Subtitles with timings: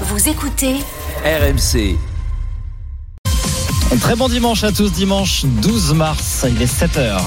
[0.00, 0.74] Vous écoutez
[1.24, 1.96] RMC.
[4.00, 7.20] Très bon dimanche à tous, dimanche 12 mars, il est 7h.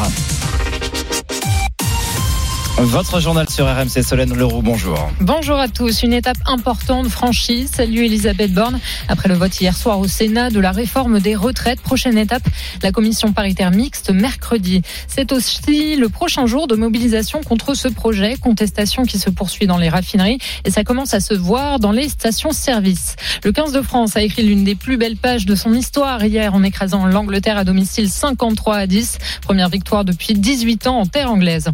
[2.80, 5.10] Votre journal sur RMC Solène Leroux, bonjour.
[5.20, 6.04] Bonjour à tous.
[6.04, 7.68] Une étape importante franchie.
[7.68, 8.80] Salut Elisabeth Borne.
[9.08, 12.44] Après le vote hier soir au Sénat de la réforme des retraites, prochaine étape,
[12.84, 14.84] la commission paritaire mixte mercredi.
[15.08, 19.80] C'est aussi le prochain jour de mobilisation contre ce projet, contestation qui se poursuit dans
[19.80, 23.16] les raffineries et ça commence à se voir dans les stations-service.
[23.44, 26.54] Le 15 de France a écrit l'une des plus belles pages de son histoire hier
[26.54, 29.18] en écrasant l'Angleterre à domicile 53 à 10.
[29.42, 31.72] Première victoire depuis 18 ans en terre anglaise.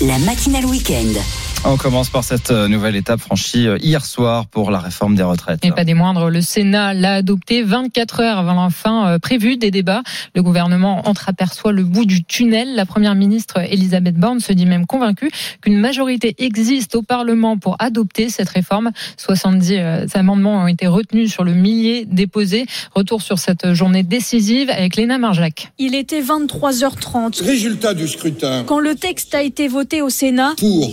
[0.00, 1.51] la matinale week-end.
[1.64, 5.22] On commence par cette euh, nouvelle étape franchie euh, hier soir pour la réforme des
[5.22, 5.64] retraites.
[5.64, 9.56] Et pas des moindres, le Sénat l'a adopté 24 heures avant la fin euh, prévue
[9.56, 10.02] des débats.
[10.34, 12.74] Le gouvernement entreaperçoit le bout du tunnel.
[12.74, 15.30] La première ministre Elisabeth Borne se dit même convaincue
[15.60, 18.90] qu'une majorité existe au Parlement pour adopter cette réforme.
[19.16, 22.66] 70 amendements ont été retenus sur le millier déposé.
[22.92, 25.70] Retour sur cette journée décisive avec Léna Marjac.
[25.78, 28.64] Il était 23h30 Résultat du scrutin.
[28.66, 30.54] quand le texte a été voté au Sénat.
[30.58, 30.90] Pour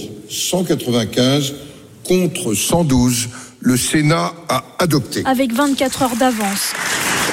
[0.66, 1.54] 195
[2.04, 3.30] contre 112,
[3.62, 5.24] le Sénat a adopté.
[5.26, 6.74] avec 24 heures d'avance.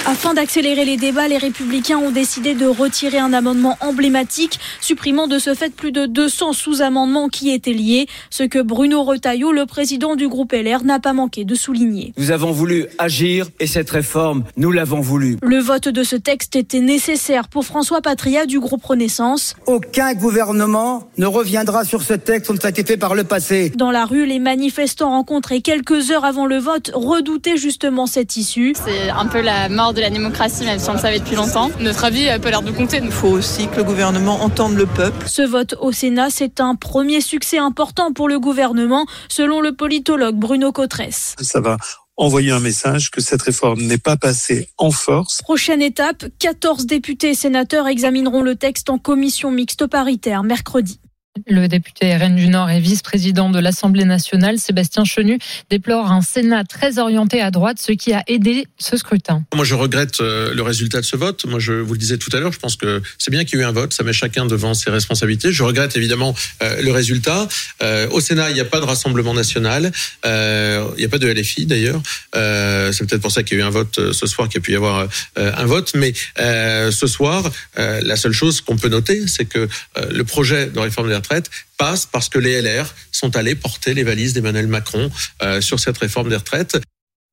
[0.05, 5.39] Afin d'accélérer les débats, les républicains ont décidé de retirer un amendement emblématique, supprimant de
[5.39, 10.17] ce fait plus de 200 sous-amendements qui étaient liés, ce que Bruno Retailleau, le président
[10.17, 12.13] du groupe LR, n'a pas manqué de souligner.
[12.17, 15.39] Nous avons voulu agir et cette réforme, nous l'avons voulu.
[15.43, 19.55] Le vote de ce texte était nécessaire pour François Patria du groupe Renaissance.
[19.67, 23.73] Aucun gouvernement ne reviendra sur ce texte comme ça a été fait par le passé.
[23.75, 28.75] Dans la rue, les manifestants rencontrés quelques heures avant le vote redoutaient justement cette issue.
[28.85, 31.71] C'est un peu la mort de la démocratie, même si on le savait depuis longtemps.
[31.81, 33.01] Notre avis a pas l'air de compter.
[33.03, 35.27] Il faut aussi que le gouvernement entende le peuple.
[35.29, 40.37] Ce vote au Sénat, c'est un premier succès important pour le gouvernement, selon le politologue
[40.37, 41.35] Bruno Cotresse.
[41.41, 41.77] ça va
[42.17, 45.43] envoyer un message que cette réforme n'est pas passée en force.
[45.43, 50.99] Prochaine étape, 14 députés et sénateurs examineront le texte en commission mixte paritaire mercredi.
[51.47, 55.39] Le député RN du Nord et vice-président de l'Assemblée nationale, Sébastien Chenu,
[55.69, 59.45] déplore un Sénat très orienté à droite, ce qui a aidé ce scrutin.
[59.55, 61.45] Moi, je regrette euh, le résultat de ce vote.
[61.45, 63.63] Moi, je vous le disais tout à l'heure, je pense que c'est bien qu'il y
[63.63, 63.93] ait eu un vote.
[63.93, 65.53] Ça met chacun devant ses responsabilités.
[65.53, 67.49] Je regrette évidemment euh, le résultat.
[67.83, 69.93] Euh, au Sénat, il n'y a pas de Rassemblement national.
[70.25, 72.01] Il n'y a pas de LFI d'ailleurs.
[72.33, 74.65] C'est peut-être pour ça qu'il y a eu un vote ce soir, qu'il y a
[74.65, 75.93] pu y avoir un vote.
[75.95, 79.69] Mais ce soir, la seule chose qu'on peut noter, c'est que
[80.11, 84.05] le projet de réforme des retraites passe parce que les LR sont allés porter les
[84.05, 85.11] valises d'Emmanuel Macron
[85.43, 86.79] euh, sur cette réforme des retraites.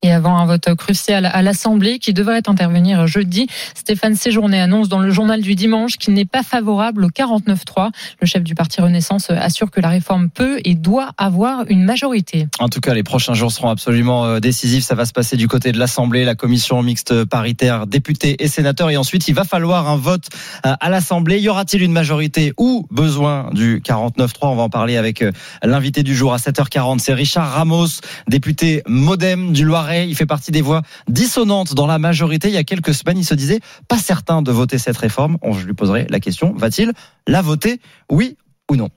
[0.06, 5.00] Et avant un vote crucial à l'Assemblée qui devrait intervenir jeudi, Stéphane Séjourné annonce dans
[5.00, 7.91] le journal du dimanche qu'il n'est pas favorable au 49-3.
[8.19, 12.47] Le chef du parti Renaissance assure que la réforme peut et doit avoir une majorité.
[12.59, 14.84] En tout cas, les prochains jours seront absolument euh, décisifs.
[14.84, 18.90] Ça va se passer du côté de l'Assemblée, la commission mixte paritaire, députés et sénateurs.
[18.90, 20.28] Et ensuite, il va falloir un vote
[20.66, 21.40] euh, à l'Assemblée.
[21.40, 25.31] Y aura-t-il une majorité ou besoin du 49-3 On va en parler avec euh,
[25.64, 27.00] l'invité du jour à 7h40.
[27.00, 29.93] C'est Richard Ramos, député Modem du Loiret.
[29.94, 32.48] Il fait partie des voix dissonantes dans la majorité.
[32.48, 35.38] Il y a quelques semaines, il se disait pas certain de voter cette réforme.
[35.52, 36.94] Je lui poserai la question va-t-il
[37.28, 38.38] la voter Oui
[38.70, 38.90] ou non?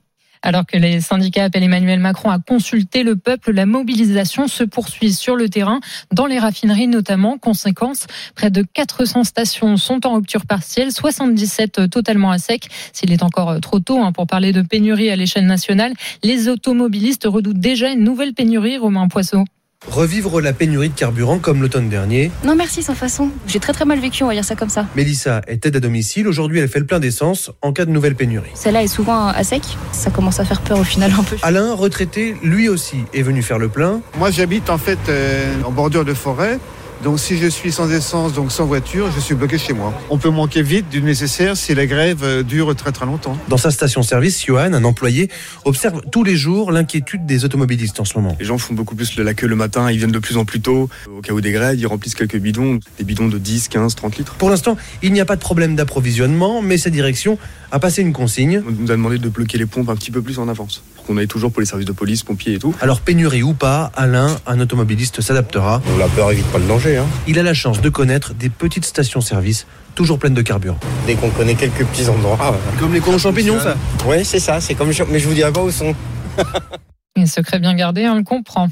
[0.43, 5.11] Alors que les syndicats appellent Emmanuel Macron à consulter le peuple, la mobilisation se poursuit
[5.11, 5.79] sur le terrain,
[6.13, 7.37] dans les raffineries notamment.
[7.37, 8.05] Conséquence,
[8.35, 12.67] près de 400 stations sont en rupture partielle, 77 totalement à sec.
[12.93, 15.93] S'il est encore trop tôt hein, pour parler de pénurie à l'échelle nationale,
[16.23, 19.43] les automobilistes redoutent déjà une nouvelle pénurie, Romain Poisson.
[19.85, 22.31] Revivre la pénurie de carburant comme l'automne dernier.
[22.43, 23.29] Non merci sans façon.
[23.45, 24.87] J'ai très très mal vécu, on va dire ça comme ça.
[24.95, 26.27] Mélissa est aide à domicile.
[26.27, 28.49] Aujourd'hui, elle fait le plein d'essence en cas de nouvelle pénurie.
[28.55, 29.61] Celle-là est souvent à sec.
[29.91, 31.37] Ça commence à faire peur au final un peu.
[31.43, 34.01] Alain, retraité, lui aussi est venu faire le plein.
[34.17, 36.57] Moi, j'habite en fait euh, en bordure de forêt.
[37.03, 39.93] Donc, si je suis sans essence, donc sans voiture, je suis bloqué chez moi.
[40.09, 43.37] On peut manquer vite du nécessaire si la grève euh, dure très très longtemps.
[43.49, 45.29] Dans sa station-service, Johan, un employé,
[45.65, 48.35] observe tous les jours l'inquiétude des automobilistes en ce moment.
[48.39, 50.59] Les gens font beaucoup plus la queue le matin, ils viennnous de plus en plus
[50.59, 50.89] tôt.
[51.07, 54.17] Au cas où des grèves, ils remplissent quelques bidons, des bidons de 10, 15, 30
[54.17, 54.33] litres.
[54.35, 57.37] Pour l'instant, il n'y a pas de problème d'approvisionnement, mais sa direction
[57.71, 58.63] a passé une consigne.
[58.67, 60.83] On nous a demandé de bloquer les pompes un petit peu plus en avance.
[61.07, 62.75] Qu'on aille toujours pour les services de police, pompiers et tout.
[62.81, 65.81] Alors, pénurie ou pas, Alain, un automobiliste s'adaptera.
[65.97, 66.97] La peur évite pas le danger.
[66.97, 67.05] Hein.
[67.27, 69.65] Il a la chance de connaître des petites stations-service
[69.95, 70.77] toujours pleines de carburant.
[71.07, 72.55] Dès qu'on connaît quelques petits endroits.
[72.79, 73.75] Comme les cons champignons, ça
[74.05, 75.95] Oui, c'est ça, c'est comme mais je vous dirai pas où sont.
[77.17, 78.67] Un secret bien gardé, on le comprend.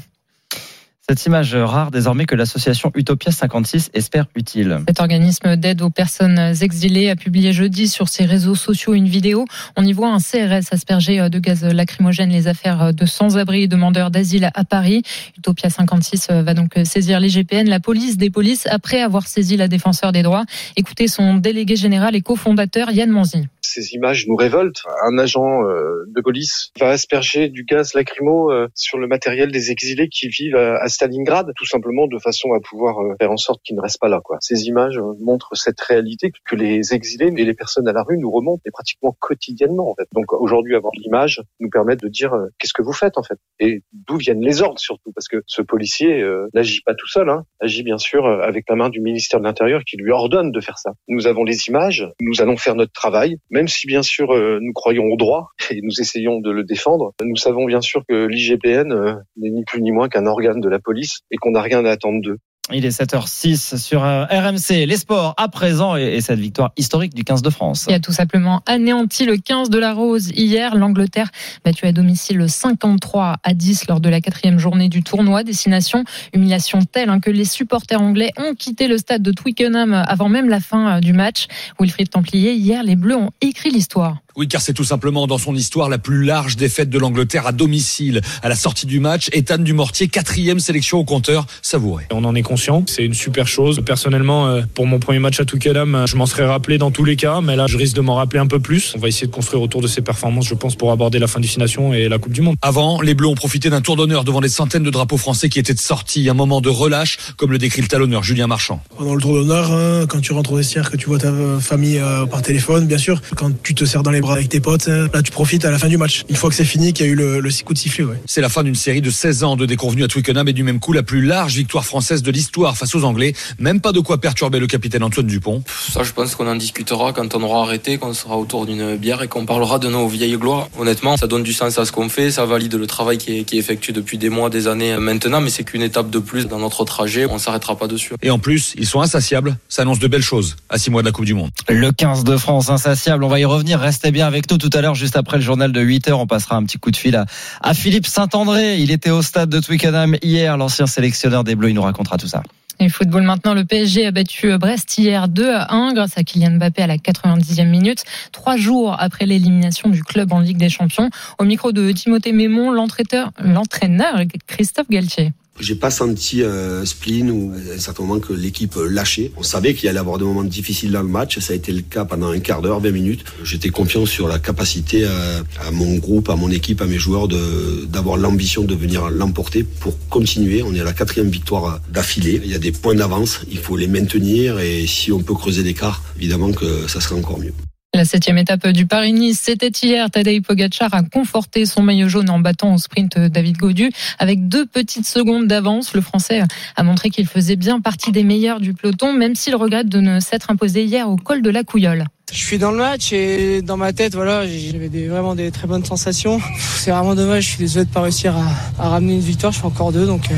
[1.08, 4.80] Cette image rare désormais que l'association Utopia 56 espère utile.
[4.88, 9.44] Cet organisme d'aide aux personnes exilées a publié jeudi sur ses réseaux sociaux une vidéo.
[9.76, 14.10] On y voit un CRS asperger de gaz lacrymogène les affaires de sans-abri et demandeurs
[14.10, 15.02] d'asile à Paris.
[15.38, 20.10] Utopia 56 va donc saisir l'IGPN, la police des polices, après avoir saisi la défenseur
[20.10, 20.44] des droits.
[20.74, 23.46] Écoutez son délégué général et cofondateur Yann Manzi.
[23.66, 24.82] Ces images nous révoltent.
[25.02, 30.28] Un agent de police va asperger du gaz lacrymo sur le matériel des exilés qui
[30.28, 34.00] vivent à Stalingrad, tout simplement de façon à pouvoir faire en sorte qu'ils ne restent
[34.00, 34.20] pas là.
[34.22, 34.38] Quoi.
[34.40, 38.30] Ces images montrent cette réalité que les exilés et les personnes à la rue nous
[38.30, 39.90] remontent et pratiquement quotidiennement.
[39.90, 40.08] En fait.
[40.12, 43.38] Donc aujourd'hui, avoir l'image nous permet de dire euh, qu'est-ce que vous faites en fait?
[43.58, 47.28] Et d'où viennent les ordres surtout, parce que ce policier euh, n'agit pas tout seul,
[47.28, 50.60] hein, agit bien sûr avec la main du ministère de l'Intérieur qui lui ordonne de
[50.60, 50.92] faire ça.
[51.08, 54.74] Nous avons les images, nous allons faire notre travail, même si bien sûr euh, nous
[54.74, 57.14] croyons au droit et nous essayons de le défendre.
[57.22, 60.68] Nous savons bien sûr que l'IGPN euh, n'est ni plus ni moins qu'un organe de
[60.68, 62.38] la police et qu'on n'a rien à attendre d'eux.
[62.72, 64.86] Il est 7h06 sur euh, RMC.
[64.86, 67.86] Les sports à présent et cette victoire historique du 15 de France.
[67.88, 70.74] Il a tout simplement anéanti le 15 de la Rose hier.
[70.74, 71.30] L'Angleterre
[71.64, 75.44] battu à domicile 53 à 10 lors de la quatrième journée du tournoi.
[75.44, 76.02] Destination,
[76.32, 80.48] humiliation telle hein, que les supporters anglais ont quitté le stade de Twickenham avant même
[80.48, 81.46] la fin euh, du match.
[81.78, 84.16] Wilfried Templier, hier, les Bleus ont écrit l'histoire.
[84.38, 87.52] Oui, car c'est tout simplement dans son histoire la plus large défaite de l'Angleterre à
[87.52, 88.20] domicile.
[88.42, 92.04] À la sortie du match, Ethan Dumortier, quatrième sélection au compteur, savouré.
[92.12, 93.80] On en est conscient, c'est une super chose.
[93.86, 97.16] Personnellement, euh, pour mon premier match à Twickenham, je m'en serais rappelé dans tous les
[97.16, 98.92] cas, mais là, je risque de m'en rappeler un peu plus.
[98.94, 101.40] On va essayer de construire autour de ces performances, je pense, pour aborder la fin
[101.40, 102.56] du destination et la Coupe du Monde.
[102.60, 105.58] Avant, les Bleus ont profité d'un tour d'honneur devant des centaines de drapeaux français qui
[105.58, 108.82] étaient sortis, un moment de relâche, comme le décrit le talonneur Julien Marchand.
[108.98, 111.98] Pendant le tour d'honneur, hein, quand tu rentres au vestiaire, que tu vois ta famille
[111.98, 115.22] euh, par téléphone, bien sûr, quand tu te serres dans les avec tes potes, là
[115.22, 116.24] tu profites à la fin du match.
[116.28, 118.04] Une fois que c'est fini, qu'il y a eu le, le six coups de sifflet.
[118.04, 118.16] Ouais.
[118.26, 120.80] C'est la fin d'une série de 16 ans de déconvenus à Twickenham et du même
[120.80, 123.34] coup la plus large victoire française de l'histoire face aux Anglais.
[123.58, 125.62] Même pas de quoi perturber le capitaine Antoine Dupont.
[125.90, 129.22] Ça, je pense qu'on en discutera quand on aura arrêté, qu'on sera autour d'une bière
[129.22, 130.68] et qu'on parlera de nos vieilles gloires.
[130.78, 133.44] Honnêtement, ça donne du sens à ce qu'on fait, ça valide le travail qui est,
[133.44, 136.46] qui est effectué depuis des mois, des années maintenant, mais c'est qu'une étape de plus
[136.46, 137.26] dans notre trajet.
[137.26, 138.14] On s'arrêtera pas dessus.
[138.22, 139.56] Et en plus, ils sont insatiables.
[139.68, 141.50] Ça annonce de belles choses à six mois de la Coupe du Monde.
[141.68, 143.24] Le 15 de France insatiable.
[143.24, 143.78] On va y revenir.
[143.80, 146.20] Restez bien avec nous tout à l'heure, juste après le journal de 8 heures.
[146.20, 147.26] On passera un petit coup de fil à,
[147.60, 148.78] à Philippe Saint-André.
[148.78, 150.56] Il était au stade de Twickenham hier.
[150.56, 152.42] L'ancien sélectionneur des Bleus, il nous racontera tout ça.
[152.78, 156.52] Et football maintenant, le PSG a battu Brest hier 2 à 1 grâce à Kylian
[156.52, 161.08] Mbappé à la 90e minute, trois jours après l'élimination du club en Ligue des Champions.
[161.38, 165.32] Au micro de Timothée Mémon, l'entraîneur Christophe Galtier.
[165.58, 169.32] J'ai pas senti un spleen ou un certain moment que l'équipe lâchait.
[169.36, 171.38] On savait qu'il allait avoir des moments difficiles dans le match.
[171.38, 173.24] Ça a été le cas pendant un quart d'heure, 20 minutes.
[173.42, 177.28] J'étais confiant sur la capacité à, à, mon groupe, à mon équipe, à mes joueurs
[177.28, 180.62] de d'avoir l'ambition de venir l'emporter pour continuer.
[180.62, 182.40] On est à la quatrième victoire d'affilée.
[182.44, 183.40] Il y a des points d'avance.
[183.50, 187.38] Il faut les maintenir et si on peut creuser l'écart, évidemment que ça sera encore
[187.38, 187.52] mieux.
[187.96, 190.10] La septième étape du Paris-Nice, c'était hier.
[190.10, 194.66] Tadej Pogacar a conforté son maillot jaune en battant au sprint David Gaudu avec deux
[194.66, 195.94] petites secondes d'avance.
[195.94, 196.42] Le Français
[196.76, 200.20] a montré qu'il faisait bien partie des meilleurs du peloton, même s'il regrette de ne
[200.20, 202.04] s'être imposé hier au col de la Couillole.
[202.30, 205.66] Je suis dans le match et dans ma tête, voilà, j'avais des, vraiment des très
[205.66, 206.38] bonnes sensations.
[206.58, 208.44] C'est vraiment dommage, je suis désolé de pas réussir à,
[208.78, 209.52] à ramener une victoire.
[209.52, 210.34] Je fais encore deux, donc euh,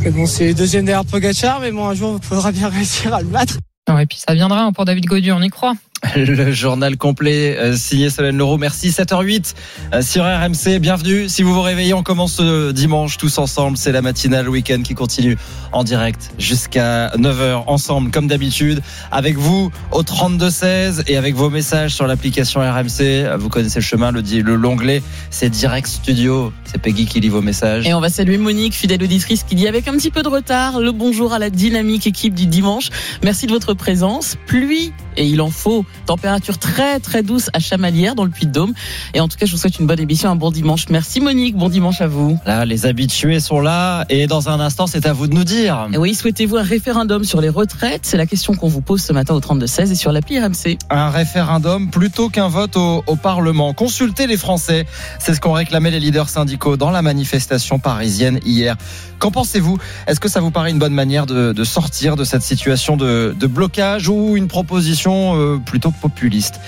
[0.00, 3.20] mais bon, c'est deuxième derrière Pogacar, mais bon, un jour, il faudra bien réussir à
[3.20, 3.58] le battre.
[3.86, 5.74] Non, et puis ça viendra hein, pour David Gaudu, on y croit.
[6.16, 8.58] Le journal complet euh, signé Solène Leroux.
[8.58, 9.54] Merci 7h08
[9.94, 10.80] euh, sur RMC.
[10.80, 11.28] Bienvenue.
[11.28, 13.76] Si vous vous réveillez, on commence ce dimanche tous ensemble.
[13.76, 15.38] C'est la matinale week-end qui continue
[15.70, 18.82] en direct jusqu'à 9h ensemble comme d'habitude
[19.12, 23.36] avec vous au 32 16 et avec vos messages sur l'application RMC.
[23.38, 26.52] Vous connaissez le chemin, le le l'onglet, c'est direct studio.
[26.64, 27.86] C'est Peggy qui lit vos messages.
[27.86, 30.80] Et on va saluer Monique, fidèle auditrice qui dit avec un petit peu de retard
[30.80, 32.90] le bonjour à la dynamique équipe du dimanche.
[33.22, 34.36] Merci de votre présence.
[34.46, 35.84] Pluie et il en faut.
[36.06, 38.74] Température très très douce à Chamalières dans le Puy-de-Dôme.
[39.14, 40.86] Et en tout cas, je vous souhaite une bonne émission, un bon dimanche.
[40.90, 42.38] Merci Monique, bon dimanche à vous.
[42.46, 45.88] Là, les habitués sont là et dans un instant, c'est à vous de nous dire.
[45.92, 48.04] Et oui, souhaitez-vous un référendum sur les retraites?
[48.04, 50.78] C'est la question qu'on vous pose ce matin au 32-16 et sur l'appli RMC.
[50.90, 53.72] Un référendum plutôt qu'un vote au, au Parlement.
[53.72, 54.86] Consultez les Français.
[55.18, 58.76] C'est ce qu'ont réclamé les leaders syndicaux dans la manifestation parisienne hier.
[59.18, 59.78] Qu'en pensez-vous?
[60.06, 63.34] Est-ce que ça vous paraît une bonne manière de, de sortir de cette situation de,
[63.38, 66.60] de blocage ou une proposition euh, plutôt populiste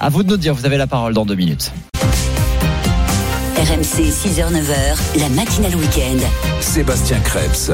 [0.00, 1.72] À vous de nous dire, vous avez la parole dans deux minutes.
[3.56, 6.18] RMC 6h-9h, la matinale week-end.
[6.60, 7.72] Sébastien Krebs.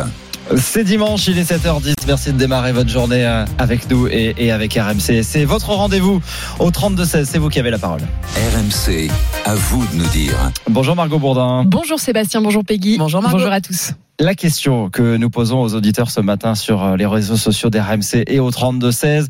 [0.56, 1.94] C'est dimanche, il est 7h10.
[2.06, 5.22] Merci de démarrer votre journée euh, avec nous et, et avec RMC.
[5.22, 6.20] C'est votre rendez-vous
[6.58, 7.24] au 32-16.
[7.26, 8.00] C'est vous qui avez la parole.
[8.34, 9.10] RMC,
[9.44, 10.34] à vous de nous dire.
[10.68, 11.64] Bonjour Margot Bourdin.
[11.66, 12.96] Bonjour Sébastien, bonjour Peggy.
[12.98, 13.36] Bonjour Margot.
[13.38, 13.92] Bonjour à tous.
[14.20, 18.24] La question que nous posons aux auditeurs ce matin sur euh, les réseaux sociaux d'RMC
[18.26, 19.26] et au 32-16,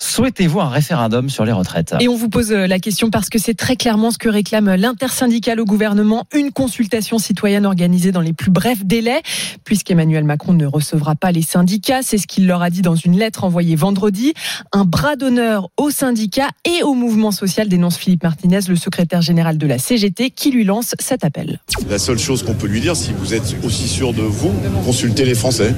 [0.00, 1.94] souhaitez-vous un référendum sur les retraites?
[2.00, 4.74] Et on vous pose euh, la question parce que c'est très clairement ce que réclame
[4.74, 9.22] l'intersyndicale au gouvernement, une consultation citoyenne organisée dans les plus brefs délais,
[9.62, 13.16] puisqu'Emmanuel Macron ne recevra pas les syndicats, c'est ce qu'il leur a dit dans une
[13.16, 14.34] lettre envoyée vendredi.
[14.72, 19.56] Un bras d'honneur aux syndicats et au mouvement social dénonce Philippe Martinez, le secrétaire général
[19.56, 21.60] de la CGT, qui lui lance cet appel.
[21.88, 24.52] La seule chose qu'on peut lui dire, si vous êtes aussi sûr de vous,
[24.84, 25.74] consultez les Français.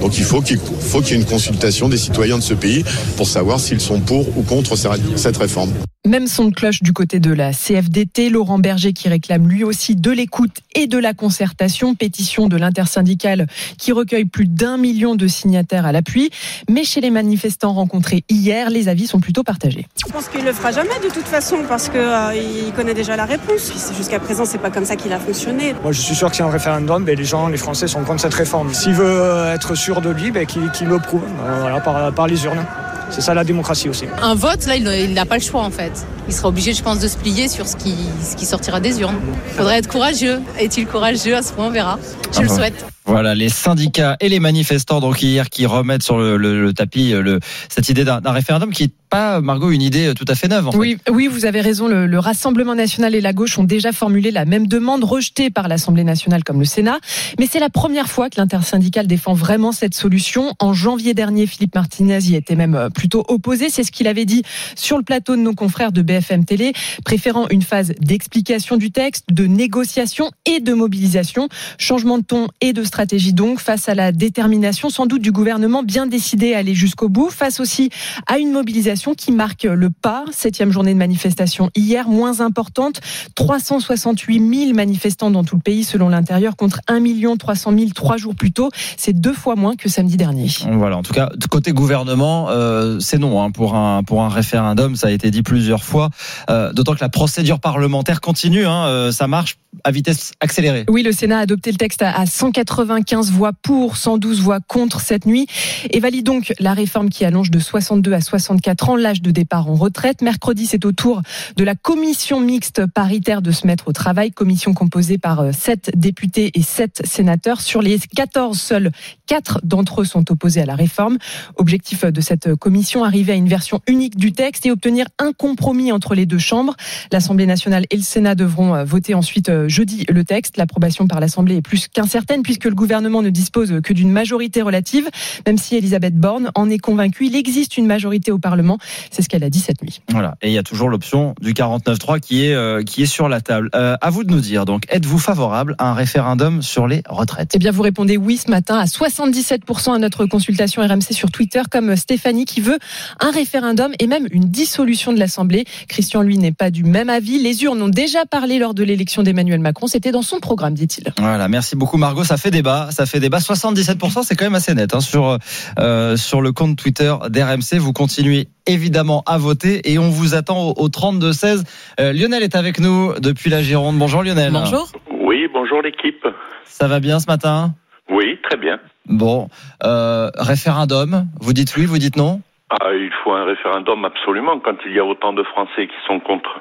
[0.00, 2.84] Donc il faut qu'il faut qu'il y ait une consultation des citoyens de ce pays
[3.16, 5.72] pour savoir s'ils sont pour ou contre cette réforme.
[6.06, 9.94] Même son de cloche du côté de la CFDT, Laurent Berger qui réclame lui aussi
[9.94, 15.26] de l'écoute et de la concertation, pétition de l'intersyndicale qui recueille plus d'un million de
[15.26, 16.30] signataires à l'appui.
[16.70, 19.86] Mais chez les manifestants rencontrés hier, les avis sont plutôt partagés.
[20.06, 23.26] Je pense qu'il le fera jamais de toute façon parce que euh, connaît déjà la
[23.26, 23.70] réponse.
[23.94, 25.74] Jusqu'à présent, c'est pas comme ça qu'il a fonctionné.
[25.82, 28.34] Moi, je suis sûr que c'est un référendum, mais les gens, les Français contre cette
[28.34, 28.72] réforme.
[28.74, 32.44] S'il veut euh, être sûr de lui, ben, qu'il le prouve euh, par, par les
[32.44, 32.64] urnes.
[33.10, 34.04] C'est ça la démocratie aussi.
[34.20, 35.92] Un vote, là, il n'a pas le choix en fait.
[36.28, 39.00] Il sera obligé, je pense, de se plier sur ce qui, ce qui sortira des
[39.00, 39.18] urnes.
[39.48, 40.40] Il faudrait être courageux.
[40.58, 41.98] Est-il courageux à ce point On verra.
[42.34, 42.84] Je le souhaite.
[43.06, 47.12] Voilà, les syndicats et les manifestants donc hier qui remettent sur le, le, le tapis
[47.12, 50.68] le, cette idée d'un référendum qui pas, Margot, une idée tout à fait neuve.
[50.68, 51.10] En oui, fait.
[51.10, 51.88] oui, vous avez raison.
[51.88, 55.68] Le, le, Rassemblement national et la gauche ont déjà formulé la même demande, rejetée par
[55.68, 56.98] l'Assemblée nationale comme le Sénat.
[57.38, 60.52] Mais c'est la première fois que l'intersyndicale défend vraiment cette solution.
[60.58, 63.70] En janvier dernier, Philippe Martinez y était même plutôt opposé.
[63.70, 64.42] C'est ce qu'il avait dit
[64.74, 66.72] sur le plateau de nos confrères de BFM Télé,
[67.04, 71.48] préférant une phase d'explication du texte, de négociation et de mobilisation.
[71.78, 75.82] Changement de ton et de stratégie donc face à la détermination sans doute du gouvernement
[75.82, 77.90] bien décidé à aller jusqu'au bout, face aussi
[78.26, 80.24] à une mobilisation qui marque le pas.
[80.32, 83.00] Septième journée de manifestation hier, moins importante.
[83.34, 86.98] 368 000 manifestants dans tout le pays selon l'intérieur contre 1
[87.38, 88.70] 300 000 trois jours plus tôt.
[88.96, 90.48] C'est deux fois moins que samedi dernier.
[90.72, 94.96] Voilà, en tout cas, côté gouvernement, euh, c'est non hein, pour un pour un référendum.
[94.96, 96.07] Ça a été dit plusieurs fois.
[96.50, 98.66] Euh, D'autant que la procédure parlementaire continue.
[98.66, 100.84] Hein, euh, ça marche à vitesse accélérée.
[100.88, 105.26] Oui, le Sénat a adopté le texte à 195 voix pour, 112 voix contre cette
[105.26, 105.46] nuit
[105.90, 109.68] et valide donc la réforme qui allonge de 62 à 64 ans l'âge de départ
[109.68, 110.22] en retraite.
[110.22, 111.22] Mercredi, c'est au tour
[111.56, 116.50] de la commission mixte paritaire de se mettre au travail, commission composée par 7 députés
[116.54, 117.60] et 7 sénateurs.
[117.60, 118.90] Sur les 14, seuls
[119.26, 121.18] 4 d'entre eux sont opposés à la réforme.
[121.56, 125.92] Objectif de cette commission, arriver à une version unique du texte et obtenir un compromis
[125.98, 126.76] entre les deux chambres.
[127.10, 130.56] L'Assemblée nationale et le Sénat devront voter ensuite jeudi le texte.
[130.56, 135.08] L'approbation par l'Assemblée est plus qu'incertaine puisque le gouvernement ne dispose que d'une majorité relative.
[135.46, 138.78] Même si Elisabeth Borne en est convaincue, il existe une majorité au Parlement.
[139.10, 140.00] C'est ce qu'elle a dit cette nuit.
[140.10, 140.36] Voilà.
[140.42, 143.40] Et il y a toujours l'option du 49.3 qui est, euh, qui est sur la
[143.40, 143.70] table.
[143.74, 147.52] Euh, à vous de nous dire, donc, êtes-vous favorable à un référendum sur les retraites?
[147.54, 151.62] Eh bien, vous répondez oui ce matin à 77% à notre consultation RMC sur Twitter,
[151.70, 152.78] comme Stéphanie qui veut
[153.20, 155.64] un référendum et même une dissolution de l'Assemblée.
[155.88, 157.38] Christian, lui, n'est pas du même avis.
[157.38, 159.86] Les urnes ont déjà parlé lors de l'élection d'Emmanuel Macron.
[159.86, 161.12] C'était dans son programme, dit-il.
[161.18, 161.48] Voilà.
[161.48, 162.24] Merci beaucoup, Margot.
[162.24, 162.88] Ça fait débat.
[162.90, 163.38] Ça fait débat.
[163.38, 165.38] 77%, c'est quand même assez net hein, sur,
[165.78, 167.78] euh, sur le compte Twitter d'RMC.
[167.78, 171.64] Vous continuez évidemment à voter et on vous attend au, 32-16.
[172.00, 173.98] Euh, Lionel est avec nous depuis la Gironde.
[173.98, 174.52] Bonjour Lionel.
[174.52, 174.90] Bonjour.
[175.10, 176.26] Oui, bonjour l'équipe.
[176.64, 177.74] Ça va bien ce matin?
[178.10, 178.78] Oui, très bien.
[179.06, 179.48] Bon,
[179.84, 182.42] euh, référendum, vous dites oui, vous dites non?
[182.70, 186.20] Ah, Il faut un référendum absolument quand il y a autant de Français qui sont
[186.20, 186.60] contre.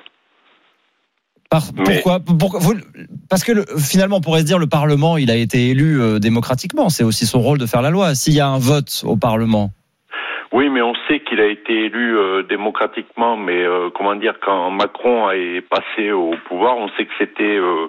[1.50, 2.74] Par, pourquoi, pourquoi vous,
[3.30, 6.20] Parce que le, finalement, on pourrait se dire le Parlement, il a été élu euh,
[6.20, 6.90] démocratiquement.
[6.90, 8.16] C'est aussi son rôle de faire la loi.
[8.16, 9.72] S'il y a un vote au Parlement.
[10.54, 14.72] Oui, mais on sait qu'il a été élu euh, démocratiquement, mais euh, comment dire, quand
[14.72, 17.88] Macron est passé au pouvoir, on sait que c'était euh,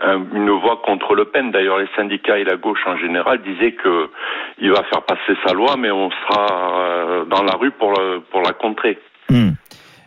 [0.00, 1.50] une voix contre Le Pen.
[1.50, 4.10] D'ailleurs, les syndicats et la gauche en général disaient que
[4.58, 8.42] il va faire passer sa loi, mais on sera dans la rue pour, le, pour
[8.42, 8.98] la contrer.
[9.28, 9.50] Hmm.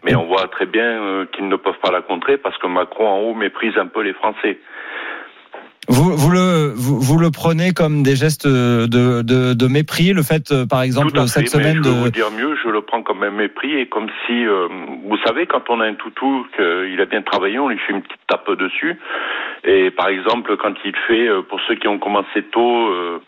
[0.03, 3.19] Mais on voit très bien qu'ils ne peuvent pas la contrer parce que Macron en
[3.19, 4.59] haut méprise un peu les Français.
[5.89, 10.21] Vous, vous, le, vous, vous, le prenez comme des gestes de, de, de mépris, le
[10.21, 11.95] fait, euh, par exemple, cette fait, semaine mais je de.
[11.95, 14.67] vous dire mieux, je le prends un mépris et comme si, euh,
[15.03, 18.01] vous savez, quand on a un toutou, qu'il a bien travaillé, on lui fait une
[18.01, 18.99] petite tape dessus.
[19.63, 23.19] Et par exemple, quand il fait, euh, pour ceux qui ont commencé tôt, euh,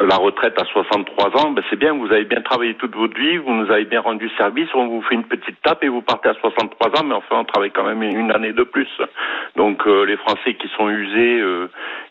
[0.00, 3.36] la retraite à 63 ans, ben c'est bien, vous avez bien travaillé toute votre vie,
[3.38, 6.28] vous nous avez bien rendu service, on vous fait une petite tape et vous partez
[6.28, 8.88] à 63 ans, mais enfin on travaille quand même une année de plus.
[9.56, 11.42] Donc les Français qui sont usés,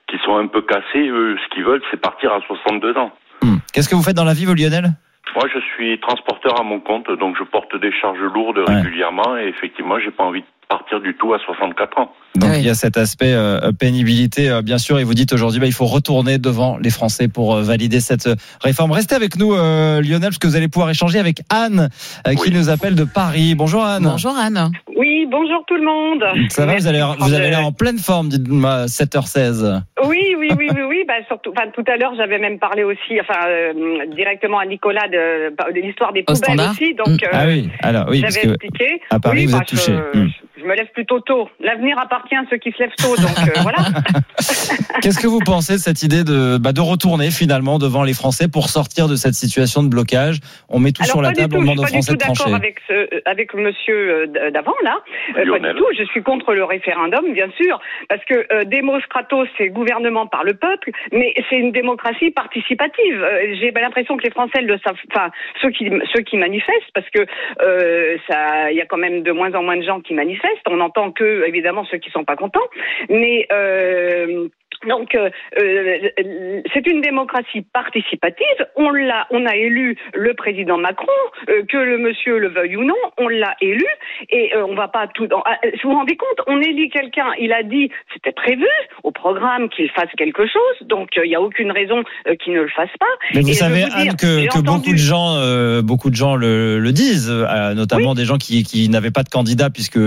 [0.07, 3.13] qui sont un peu cassés, eux, ce qu'ils veulent, c'est partir à 62 ans.
[3.41, 3.55] Hmm.
[3.74, 4.91] Qu'est-ce que vous faites dans la vie, vous, Lionel?
[5.36, 8.75] Moi, je suis transporteur à mon compte, donc je porte des charges lourdes Ouais.
[8.75, 12.13] régulièrement et effectivement, j'ai pas envie de partir du tout à 64 ans.
[12.38, 15.60] Donc il y a cet aspect euh, pénibilité, euh, bien sûr, et vous dites aujourd'hui,
[15.60, 18.29] bah, il faut retourner devant les Français pour euh, valider cette
[18.62, 18.91] réforme.
[18.91, 21.89] Restez avec nous, euh, Lionel, parce que vous allez pouvoir échanger avec Anne,
[22.27, 23.56] euh, qui nous appelle de Paris.
[23.56, 24.03] Bonjour Anne.
[24.03, 24.72] Bonjour Anne.
[24.96, 26.24] Oui, bonjour tout le monde.
[26.50, 29.82] Ça va, vous avez l'air- vous avez l'air en pleine forme, dites-moi, 7h16.
[30.06, 31.03] Oui, oui, oui, oui, oui.
[31.08, 33.74] Bah, surtout, enfin, tout à l'heure, j'avais même parlé aussi, enfin, euh,
[34.15, 36.94] directement à Nicolas de, de l'histoire des Au poubelles standard aussi.
[36.94, 39.01] Donc, euh, Ah oui, alors oui, j'avais expliqué.
[39.10, 39.94] à Paris, Oui, vous bah, êtes touché.
[40.13, 40.29] Je, Hmm.
[40.58, 41.48] je me lève plutôt tôt.
[41.60, 43.15] L'avenir appartient à ceux qui se lèvent tôt.
[43.15, 43.77] Donc, euh, voilà.
[45.01, 48.48] Qu'est-ce que vous pensez de cette idée de, bah, de retourner finalement devant les Français
[48.48, 50.39] pour sortir de cette situation de blocage?
[50.69, 52.00] On met tout Alors, sur la pas table, tout, on demande je aux suis pas
[52.00, 52.43] du Français tout de trancher.
[52.43, 54.98] d'accord avec ce, euh, avec monsieur euh, d'avant là.
[55.38, 55.86] Euh, pas du tout.
[55.98, 57.79] Je suis contre le référendum, bien sûr,
[58.10, 63.22] parce que euh, Demos Kratos, c'est gouvernement par le peuple, mais c'est une démocratie participative.
[63.24, 64.98] Euh, J'ai l'impression que les Français le savent.
[65.13, 65.29] Enfin,
[65.62, 67.25] ceux qui ceux qui manifestent, parce que
[67.62, 70.67] euh, ça, il y a quand même de moins en moins de gens qui manifestent.
[70.69, 72.68] On n'entend que évidemment ceux qui sont pas contents,
[73.10, 74.48] mais euh,
[74.86, 75.29] donc, euh,
[75.60, 78.46] euh, c'est une démocratie participative.
[78.75, 81.07] On l'a, on a élu le président Macron,
[81.50, 83.86] euh, que le monsieur le veuille ou non, on l'a élu,
[84.29, 85.27] et euh, on va pas tout.
[85.27, 87.27] Dans, ah, vous vous rendez compte On élit quelqu'un.
[87.39, 88.67] Il a dit, c'était prévu
[89.03, 92.03] au programme qu'il fasse quelque chose, donc euh, il n'y a aucune raison
[92.43, 93.05] qu'il ne le fasse pas.
[93.34, 96.10] Mais vous Et savez, dire, Anne, que, j'ai que entendu- beaucoup de gens, euh, beaucoup
[96.10, 99.69] de gens le, le disent, euh, notamment des gens qui, qui n'avaient pas de candidat
[99.69, 100.00] puisque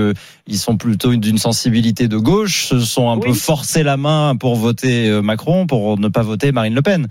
[0.47, 4.55] ils sont plutôt d'une sensibilité de gauche, se sont un peu forcé la main pour
[4.61, 7.09] voter euh, Macron, pour ne pas voter Marine Le Pen.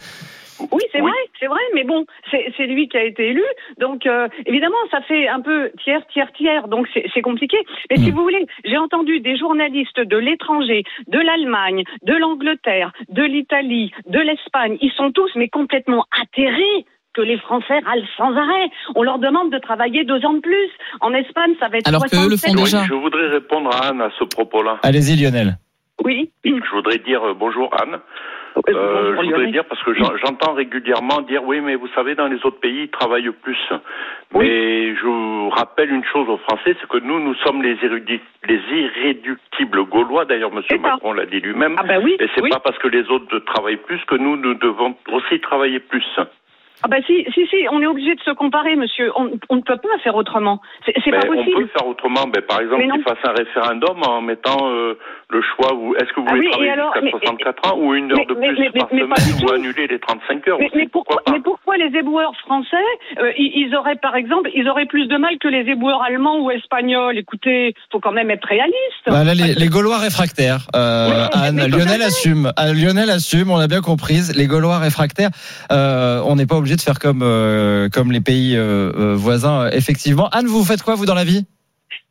[0.72, 3.44] Oui, c'est vrai, c'est vrai, mais bon, c'est lui qui a été élu,
[3.79, 7.58] donc euh, évidemment, ça fait un peu tiers, tiers, tiers, donc c'est compliqué.
[7.89, 13.24] Mais si vous voulez, j'ai entendu des journalistes de l'étranger, de l'Allemagne, de l'Angleterre, de
[13.24, 18.70] l'Italie, de l'Espagne, ils sont tous mais complètement atterrés que les Français râlent sans arrêt.
[18.96, 20.70] On leur demande de travailler deux ans de plus.
[21.01, 22.84] En Espagne, ça va être Alors qu'eux le 67 font déjà.
[22.84, 24.79] Je voudrais répondre à Anne à ce propos-là.
[24.84, 25.58] Allez-y, Lionel.
[26.03, 26.32] Oui.
[26.46, 28.00] Je voudrais dire euh, bonjour Anne.
[28.68, 32.27] Euh, je voudrais dire parce que j'en- j'entends régulièrement dire oui mais vous savez dans
[32.27, 33.58] les autres pays ils travaillent plus.
[34.34, 37.77] Mais je vous rappelle une chose aux Français c'est que nous nous sommes les
[38.72, 41.75] irréductibles gaulois d'ailleurs Monsieur Macron l'a dit lui-même.
[41.77, 42.50] Ah ben oui, Et c'est oui.
[42.50, 46.06] pas parce que les autres travaillent plus que nous nous devons aussi travailler plus.
[46.81, 49.12] Ah bah si, si, si, on est obligé de se comparer, monsieur.
[49.17, 50.61] On, on ne peut pas faire autrement.
[50.85, 51.61] C'est c'est Mais pas on possible.
[51.63, 52.25] peut faire autrement.
[52.27, 54.98] Ben, par exemple, Mais qu'ils fassent un référendum en mettant euh,
[55.29, 55.74] le choix.
[55.74, 58.11] Où est-ce que vous Ah voulez oui, travailler alors, jusqu'à mais- 64 ans ou une
[58.11, 60.57] heure mais- de mais- plus mais- par mais- mais semaine ou annuler les 35 heures
[60.59, 62.77] Mais, aussi, mais pourquoi, mais pourquoi les éboueurs français,
[63.20, 66.39] euh, ils, ils auraient par exemple, ils auraient plus de mal que les éboueurs allemands
[66.39, 67.18] ou espagnols?
[67.18, 69.03] Écoutez, faut quand même être réaliste.
[69.07, 72.51] Bah là, les, les Gaulois réfractaires, euh, Anne, mais Lionel assume.
[72.55, 74.20] Ah, Lionel assume, on l'a bien compris.
[74.35, 75.29] Les Gaulois réfractaires,
[75.74, 79.70] euh, on n'est pas obligé de faire comme euh, comme les pays euh, euh, voisins,
[79.72, 80.29] effectivement.
[80.29, 81.46] Anne, vous faites quoi vous dans la vie?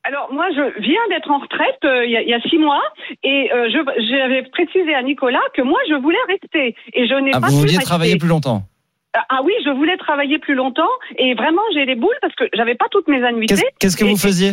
[0.04, 2.58] Alors moi, je viens d'être en retraite euh, il y, a, il y a six
[2.58, 2.82] mois
[3.22, 7.40] et je- j'avais précisé à Nicolas que moi, je voulais rester et je n'ai ah,
[7.40, 7.84] pas Vous pu vouliez rester.
[7.84, 8.62] travailler plus longtemps?
[9.14, 12.44] Ah, Ah oui, je voulais travailler plus longtemps et vraiment j'ai les boules parce que
[12.54, 13.56] j'avais pas toutes mes annuités.
[13.80, 14.52] Qu'est-ce que vous faisiez?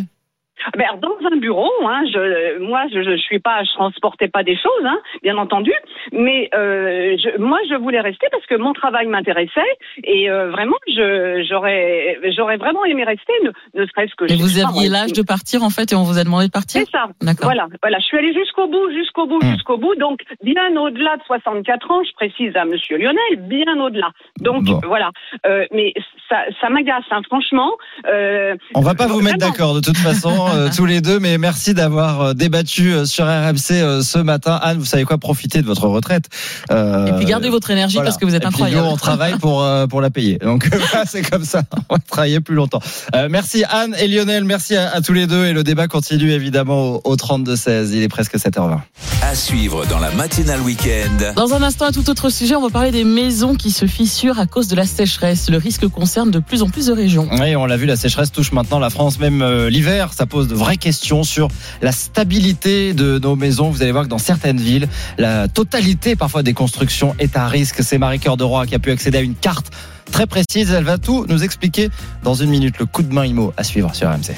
[0.78, 4.56] Ben, dans un bureau, hein, je, moi, je, je suis pas, je transportais pas des
[4.56, 5.74] choses, hein, bien entendu,
[6.12, 9.62] mais euh, je, moi, je voulais rester parce que mon travail m'intéressait
[10.04, 14.26] et euh, vraiment, je, j'aurais, j'aurais vraiment aimé rester, ne, ne serait-ce que.
[14.26, 16.52] Et je vous aviez l'âge de partir en fait et on vous a demandé de
[16.52, 17.08] partir c'est ça.
[17.22, 17.46] D'accord.
[17.46, 18.00] Voilà, voilà.
[18.00, 19.96] Je suis allée jusqu'au bout, jusqu'au bout, jusqu'au bout.
[19.96, 24.12] Donc, bien au-delà de 64 ans, je précise à Monsieur Lionel, bien au-delà.
[24.40, 25.12] Donc, voilà.
[25.46, 25.94] Euh, mais
[26.30, 27.72] ça, ça m'agace, hein, franchement.
[28.08, 31.38] Euh, On va pas vous mettre d'accord de toute façon, euh, tous les deux, mais
[31.38, 34.60] merci d'avoir euh, débattu euh, sur RMC euh, ce matin.
[34.62, 35.18] Anne, vous savez quoi?
[35.18, 36.26] Profitez de votre retraite.
[36.72, 38.10] Euh, Et puis gardez votre énergie voilà.
[38.10, 38.84] parce que vous êtes Et puis incroyable.
[38.86, 40.38] nous, on travaille pour, euh, pour la payer.
[40.38, 41.64] Donc voilà, c'est comme ça.
[41.90, 42.82] On va travailler plus longtemps.
[43.16, 44.44] Euh, merci Anne et Lionel.
[44.44, 45.46] Merci à, à tous les deux.
[45.46, 47.90] Et le débat continue évidemment au, au 32-16.
[47.94, 48.80] Il est presque 7h20.
[49.22, 51.34] À suivre dans la matinale week-end.
[51.36, 54.40] Dans un instant, un tout autre sujet, on va parler des maisons qui se fissurent
[54.40, 55.50] à cause de la sécheresse.
[55.50, 57.28] Le risque concerne de plus en plus de régions.
[57.32, 60.12] Oui, on l'a vu, la sécheresse touche maintenant la France, même euh, l'hiver.
[60.14, 61.48] Ça pose de vraies questions sur
[61.82, 63.70] la stabilité de nos maisons.
[63.70, 67.82] Vous allez voir que dans certaines villes, la totalité parfois des constructions est à risque.
[67.82, 69.72] C'est Marie Cœur de Roy qui a pu accéder à une carte
[70.12, 70.72] très précise.
[70.72, 71.90] Elle va tout nous expliquer
[72.24, 72.78] dans une minute.
[72.80, 74.36] Le coup de main IMO à suivre sur RMC.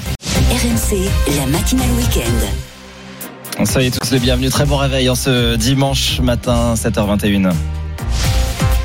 [0.52, 3.66] RMC, la matinale week-end.
[3.66, 4.52] Soyez tous les bienvenus.
[4.52, 7.54] Très bon réveil en ce dimanche matin, 7h21.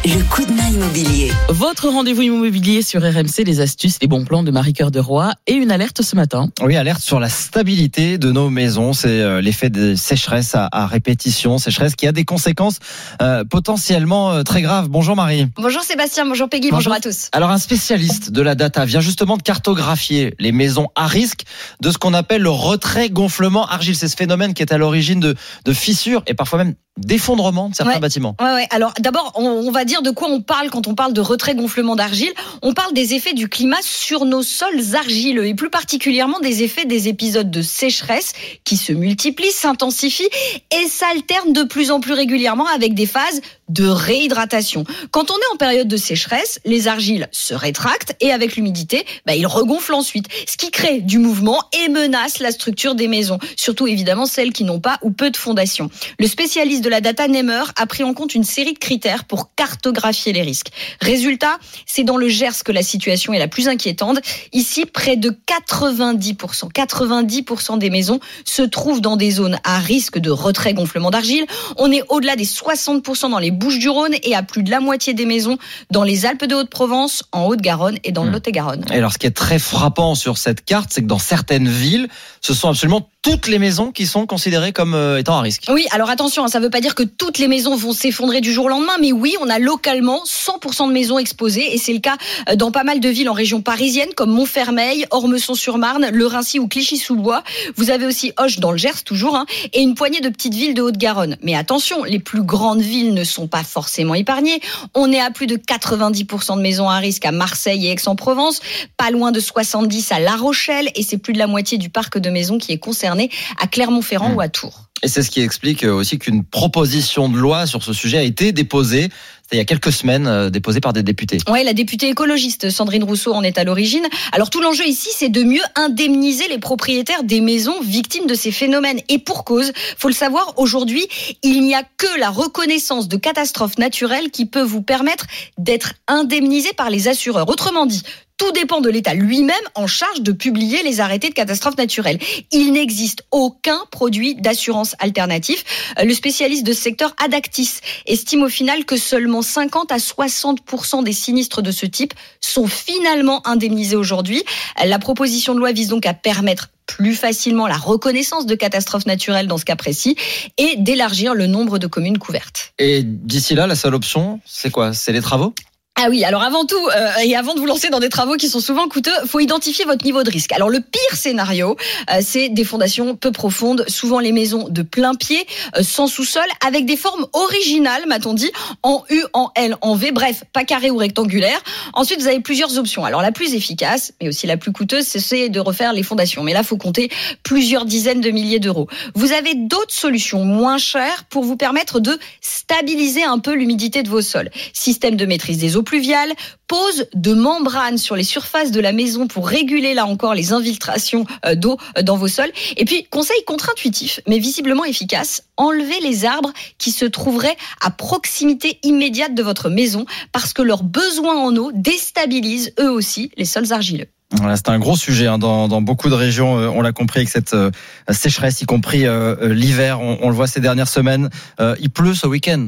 [0.05, 1.31] Le coup de main immobilier.
[1.49, 5.53] Votre rendez-vous immobilier sur RMC, les astuces, les bons plans de Marie-Cœur de Roy et
[5.53, 6.49] une alerte ce matin.
[6.61, 8.95] Oui, alerte sur la stabilité de nos maisons.
[8.95, 12.81] C'est euh, l'effet de sécheresse à, répétition, sécheresse qui a des conséquences
[13.23, 14.89] euh, potentiellement euh, très graves.
[14.89, 15.47] Bonjour Marie.
[15.55, 16.91] Bonjour Sébastien, bonjour Peggy, bonjour.
[16.91, 17.29] bonjour à tous.
[17.31, 21.43] Alors un spécialiste de la data vient justement de cartographier les maisons à risque
[21.81, 23.95] de ce qu'on appelle le retrait gonflement argile.
[23.95, 27.75] C'est ce phénomène qui est à l'origine de, de fissures et parfois même d'effondrement de
[27.75, 28.37] certains ouais, bâtiments.
[28.41, 28.67] Ouais, ouais.
[28.71, 31.55] Alors d'abord, on, on, va dire de quoi on parle quand on parle de retrait
[31.55, 32.33] gonflement d'argile.
[32.63, 36.87] On parle des effets du climat sur nos sols argileux et plus particulièrement des effets
[36.87, 38.33] des épisodes de sécheresse
[38.65, 40.31] qui se multiplient, s'intensifient
[40.71, 44.85] et s'alternent de plus en plus régulièrement avec des phases de réhydratation.
[45.11, 49.35] Quand on est en période de sécheresse, les argiles se rétractent et avec l'humidité, bah,
[49.35, 53.87] ils regonflent ensuite, ce qui crée du mouvement et menace la structure des maisons, surtout
[53.87, 55.91] évidemment celles qui n'ont pas ou peu de fondation.
[56.19, 59.55] Le spécialiste de la data Nemer a pris en compte une série de critères pour
[59.55, 60.69] cartographier les risques.
[61.01, 64.19] Résultat, c'est dans le Gers que la situation est la plus inquiétante.
[64.53, 70.31] Ici, près de 90%, 90% des maisons se trouvent dans des zones à risque de
[70.31, 71.47] retrait gonflement d'argile.
[71.77, 75.25] On est au-delà des 60% dans les Bouches-du-Rhône et à plus de la moitié des
[75.25, 75.57] maisons
[75.91, 78.85] dans les Alpes de Haute-Provence, en Haute-Garonne et dans le Lot-et-Garonne.
[78.91, 82.09] Et alors, ce qui est très frappant sur cette carte, c'est que dans certaines villes,
[82.41, 85.67] ce sont absolument toutes les maisons qui sont considérées comme euh, étant à risque.
[85.73, 88.53] Oui, alors attention, ça ne veut pas dire que toutes les maisons vont s'effondrer du
[88.53, 92.01] jour au lendemain, mais oui, on a localement 100% de maisons exposées, et c'est le
[92.01, 92.17] cas
[92.49, 96.67] euh, dans pas mal de villes en région parisienne, comme Montfermeil, Ormesson-sur-Marne, Le Rincy ou
[96.67, 97.45] Clichy-sous-Bois.
[97.77, 100.75] Vous avez aussi Hoche dans le Gers, toujours, hein, et une poignée de petites villes
[100.75, 101.37] de Haute-Garonne.
[101.43, 104.61] Mais attention, les plus grandes villes ne sont pas forcément épargnées.
[104.95, 108.61] On est à plus de 90% de maisons à risque à Marseille et Aix-en-Provence,
[108.97, 112.19] pas loin de 70 à La Rochelle, et c'est plus de la moitié du parc
[112.19, 113.12] de maisons qui est concerné
[113.59, 114.37] à Clermont-Ferrand mmh.
[114.37, 114.89] ou à Tours.
[115.03, 118.53] Et c'est ce qui explique aussi qu'une proposition de loi sur ce sujet a été
[118.53, 119.11] déposée
[119.53, 121.39] il y a quelques semaines, euh, déposée par des députés.
[121.51, 124.07] Oui, la députée écologiste Sandrine Rousseau en est à l'origine.
[124.33, 128.51] Alors tout l'enjeu ici, c'est de mieux indemniser les propriétaires des maisons victimes de ces
[128.51, 129.01] phénomènes.
[129.09, 131.07] Et pour cause, faut le savoir, aujourd'hui,
[131.43, 135.27] il n'y a que la reconnaissance de catastrophes naturelles qui peut vous permettre
[135.59, 137.49] d'être indemnisé par les assureurs.
[137.49, 138.03] Autrement dit,
[138.43, 142.19] tout dépend de l'État lui-même en charge de publier les arrêtés de catastrophes naturelles.
[142.51, 145.63] Il n'existe aucun produit d'assurance alternatif.
[146.03, 147.75] Le spécialiste de ce secteur Adactis
[148.05, 153.47] estime au final que seulement 50 à 60% des sinistres de ce type sont finalement
[153.47, 154.43] indemnisés aujourd'hui.
[154.85, 159.47] La proposition de loi vise donc à permettre plus facilement la reconnaissance de catastrophes naturelles
[159.47, 160.17] dans ce cas précis
[160.59, 162.73] et d'élargir le nombre de communes couvertes.
[162.81, 164.95] Et d'ici là, la seule option, c'est quoi?
[164.95, 165.55] C'est les travaux?
[165.95, 168.49] Ah oui, alors avant tout, euh, et avant de vous lancer dans des travaux qui
[168.49, 170.51] sont souvent coûteux, faut identifier votre niveau de risque.
[170.53, 171.77] Alors le pire scénario,
[172.11, 176.47] euh, c'est des fondations peu profondes, souvent les maisons de plein pied, euh, sans sous-sol,
[176.67, 178.51] avec des formes originales, m'a-t-on dit,
[178.83, 181.61] en U, en L, en V, bref, pas carré ou rectangulaire.
[181.93, 183.05] Ensuite, vous avez plusieurs options.
[183.05, 186.43] Alors la plus efficace, mais aussi la plus coûteuse, c'est de refaire les fondations.
[186.43, 187.11] Mais là, faut compter
[187.43, 188.89] plusieurs dizaines de milliers d'euros.
[189.15, 194.09] Vous avez d'autres solutions moins chères pour vous permettre de stabiliser un peu l'humidité de
[194.09, 194.51] vos sols.
[194.73, 196.33] Système de maîtrise des eaux pluviales,
[196.69, 201.27] pose de membranes sur les surfaces de la maison pour réguler là encore les infiltrations
[201.55, 202.53] d'eau dans vos sols.
[202.77, 208.79] Et puis, conseil contre-intuitif, mais visiblement efficace, enlevez les arbres qui se trouveraient à proximité
[208.83, 213.73] immédiate de votre maison parce que leurs besoins en eau déstabilisent eux aussi les sols
[213.73, 214.09] argileux.
[214.39, 216.59] Voilà, c'est un gros sujet hein, dans, dans, beaucoup de régions.
[216.59, 217.71] Euh, on l'a compris avec cette euh,
[218.11, 220.01] sécheresse, y compris euh, l'hiver.
[220.01, 221.29] On, on, le voit ces dernières semaines.
[221.61, 222.67] il pleut ce week-end,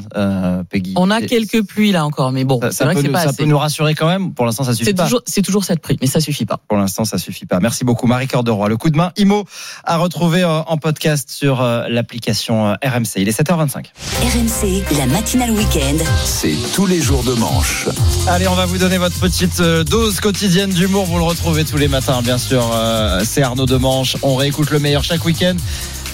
[0.71, 0.93] Peggy.
[0.97, 3.39] On a quelques pluies là encore, mais bon, c'est vrai que c'est pas Ça assez.
[3.39, 4.35] peut nous rassurer quand même.
[4.35, 5.05] Pour l'instant, ça suffit c'est pas.
[5.05, 6.61] Toujours, c'est toujours cette prix, mais ça suffit pas.
[6.69, 7.61] Pour l'instant, ça suffit pas.
[7.61, 8.69] Merci beaucoup, Marie Cœur de Roy.
[8.69, 9.45] Le coup de main Imo
[9.85, 13.17] à retrouver en podcast sur l'application RMC.
[13.17, 13.87] Il est 7h25.
[14.23, 16.05] RMC, la matinale week-end.
[16.25, 17.89] C'est tous les jours de manche.
[18.29, 21.07] Allez, on va vous donner votre petite dose quotidienne d'humour.
[21.07, 22.69] Vous le retrouvez tous les matins, bien sûr.
[22.75, 24.17] Euh, c'est Arnaud Demanche.
[24.23, 25.55] On réécoute le meilleur chaque week-end.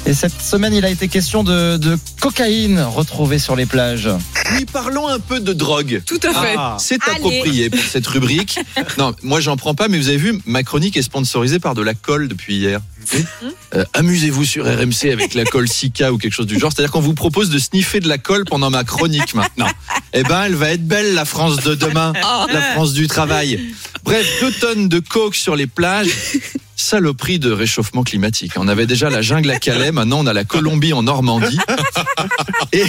[0.07, 4.09] Et cette semaine, il a été question de, de, cocaïne retrouvée sur les plages.
[4.53, 6.03] Oui, parlons un peu de drogue.
[6.07, 6.55] Tout à fait.
[6.57, 8.59] Ah, c'est approprié pour cette rubrique.
[8.99, 11.83] non, moi, j'en prends pas, mais vous avez vu, ma chronique est sponsorisée par de
[11.83, 12.81] la colle depuis hier.
[13.75, 16.73] Euh, Amusez-vous sur RMC avec la colle Sika ou quelque chose du genre.
[16.73, 19.69] C'est-à-dire qu'on vous propose de sniffer de la colle pendant ma chronique maintenant.
[20.13, 22.13] Eh ben, elle va être belle, la France de demain,
[22.53, 23.61] la France du travail.
[24.05, 26.09] Bref, deux tonnes de coke sur les plages.
[26.81, 28.53] Saloperie de réchauffement climatique.
[28.57, 31.59] On avait déjà la jungle à Calais, maintenant on a la Colombie en Normandie.
[32.73, 32.85] Et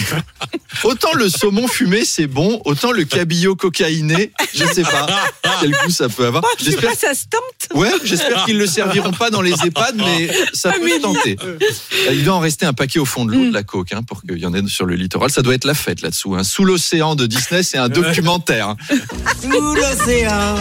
[0.83, 5.07] autant le saumon fumé c'est bon, autant le cabillaud cocaïné, je sais pas
[5.59, 6.43] quel goût ça peut avoir.
[6.45, 7.77] Oh, je sais pas, ça se tente.
[7.77, 11.37] Ouais, j'espère qu'ils le serviront pas dans les EHPAD, mais ça peut se tenter.
[11.43, 11.57] Euh,
[12.11, 14.21] Il doit en rester un paquet au fond de l'eau de la coke, hein, pour
[14.23, 15.29] qu'il y en ait sur le littoral.
[15.29, 16.35] Ça doit être la fête là-dessous.
[16.35, 16.43] hein.
[16.43, 18.75] Sous l'océan de Disney, c'est un documentaire.
[19.41, 20.55] Sous l'océan,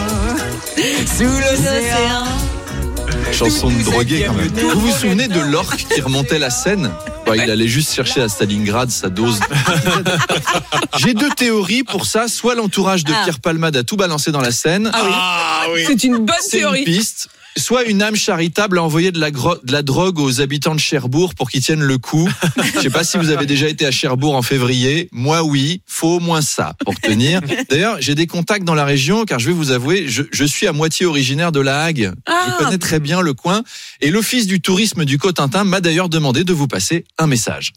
[1.17, 2.25] sous l'océan.
[3.31, 4.47] Chanson de drogué quand même.
[4.73, 6.91] Vous vous souvenez de l'orque qui remontait la Seine
[7.33, 9.39] Il allait juste chercher à Stalingrad sa dose.
[10.97, 12.27] J'ai deux théories pour ça.
[12.27, 13.21] Soit l'entourage de Ah.
[13.23, 14.91] Pierre Palmade a tout balancé dans la Seine.
[14.93, 15.83] Ah oui.
[15.87, 16.83] C'est une bonne C'est une théorie.
[16.83, 17.29] piste.
[17.57, 20.79] Soit une âme charitable a envoyé de la, gro- de la drogue aux habitants de
[20.79, 22.29] Cherbourg pour qu'ils tiennent le coup.
[22.75, 25.09] Je sais pas si vous avez déjà été à Cherbourg en février.
[25.11, 25.81] Moi, oui.
[25.85, 27.41] Faut au moins ça pour tenir.
[27.69, 30.65] D'ailleurs, j'ai des contacts dans la région car je vais vous avouer, je, je suis
[30.65, 32.13] à moitié originaire de La Hague.
[32.25, 32.47] Ah.
[32.59, 33.63] Je connais très bien le coin.
[33.99, 37.73] Et l'Office du tourisme du Cotentin m'a d'ailleurs demandé de vous passer un message.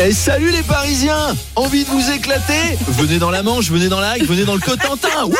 [0.00, 2.76] Eh salut les Parisiens Envie de vous éclater?
[2.88, 5.34] Venez dans la Manche, venez dans la Hague, venez dans le Cotentin Oui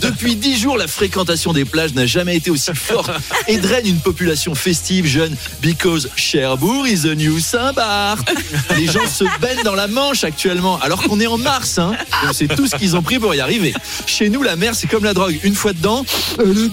[0.00, 3.10] Depuis dix jours, la fréquentation des plages n'a jamais été aussi forte
[3.46, 8.28] et draine une population festive, jeune, because Cherbourg is a new Saint-Barth.
[8.76, 11.78] Les gens se baignent dans la Manche actuellement, alors qu'on est en mars.
[11.78, 11.92] Hein.
[12.24, 13.74] Donc c'est tout ce qu'ils ont pris pour y arriver.
[14.06, 15.38] Chez nous, la mer, c'est comme la drogue.
[15.42, 16.04] Une fois dedans,
[16.38, 16.68] elle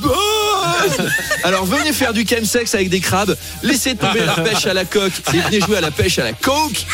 [1.44, 5.14] Alors venez faire du chemsex avec des crabes, laissez tomber la pêche à la coque
[5.34, 6.86] et venez jouer à la pêche à la coke.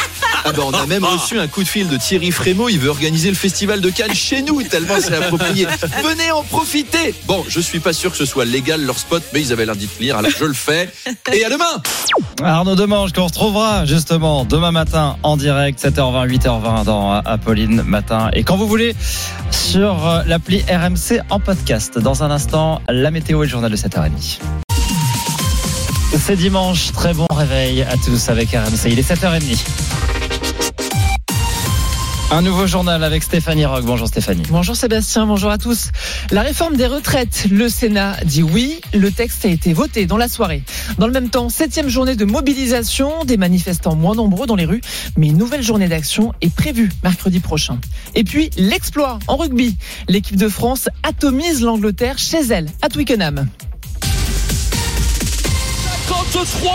[0.43, 2.89] Ah bah on a même reçu un coup de fil de Thierry Frémaux, il veut
[2.89, 5.67] organiser le festival de Cannes chez nous, tellement c'est approprié.
[6.03, 9.41] Venez en profiter Bon, je suis pas sûr que ce soit légal leur spot, mais
[9.41, 10.89] ils avaient l'air d'y tenir, alors je le fais.
[11.33, 11.81] Et à demain
[12.43, 18.29] Arnaud Demange qu'on retrouvera justement demain matin en direct 7h20 8h20 dans euh, Apolline matin
[18.33, 18.95] et quand vous voulez
[19.51, 21.97] sur euh, l'appli RMC en podcast.
[21.97, 24.39] Dans un instant, la météo et le journal de 7h30.
[26.19, 28.87] C'est dimanche, très bon réveil à tous avec RMC.
[28.87, 30.20] Il est 7h30.
[32.33, 33.83] Un nouveau journal avec Stéphanie Rock.
[33.83, 34.43] Bonjour Stéphanie.
[34.49, 35.89] Bonjour Sébastien, bonjour à tous.
[36.31, 40.29] La réforme des retraites, le Sénat dit oui, le texte a été voté dans la
[40.29, 40.63] soirée.
[40.97, 44.79] Dans le même temps, septième journée de mobilisation, des manifestants moins nombreux dans les rues,
[45.17, 47.79] mais une nouvelle journée d'action est prévue mercredi prochain.
[48.15, 49.75] Et puis, l'exploit en rugby.
[50.07, 53.49] L'équipe de France atomise l'Angleterre chez elle, à Twickenham.
[56.31, 56.71] 53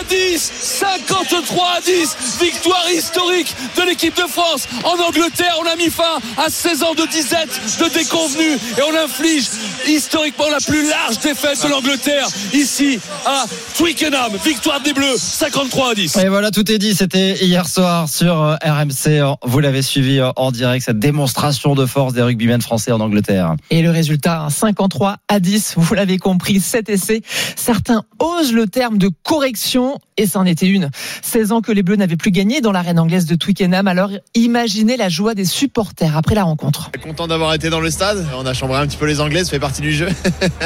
[0.00, 5.76] à 10 53 à 10 Victoire historique de l'équipe de France En Angleterre, on a
[5.76, 9.44] mis fin à 16 ans de disette, de déconvenue Et on inflige
[9.86, 13.44] historiquement la plus large défaite de l'Angleterre Ici à
[13.76, 16.96] Twickenham Victoire des Bleus, 53 à 10 Et voilà, tout est dit.
[16.96, 19.36] C'était hier soir sur euh, RMC.
[19.44, 23.54] Vous l'avez suivi euh, en direct, cette démonstration de force des rugbymen français en Angleterre.
[23.70, 27.22] Et le résultat, un 53 à 10, vous l'avez compris, cet essai.
[27.54, 30.90] Certains osent le terme de correction, et c'en était une.
[31.22, 34.96] 16 ans que les Bleus n'avaient plus gagné dans l'arène anglaise de Twickenham, alors imaginez
[34.96, 36.90] la joie des supporters après la rencontre.
[37.02, 38.26] Content d'avoir été dans le stade.
[38.38, 40.08] On a chambré un petit peu les Anglais, ça fait partie du jeu.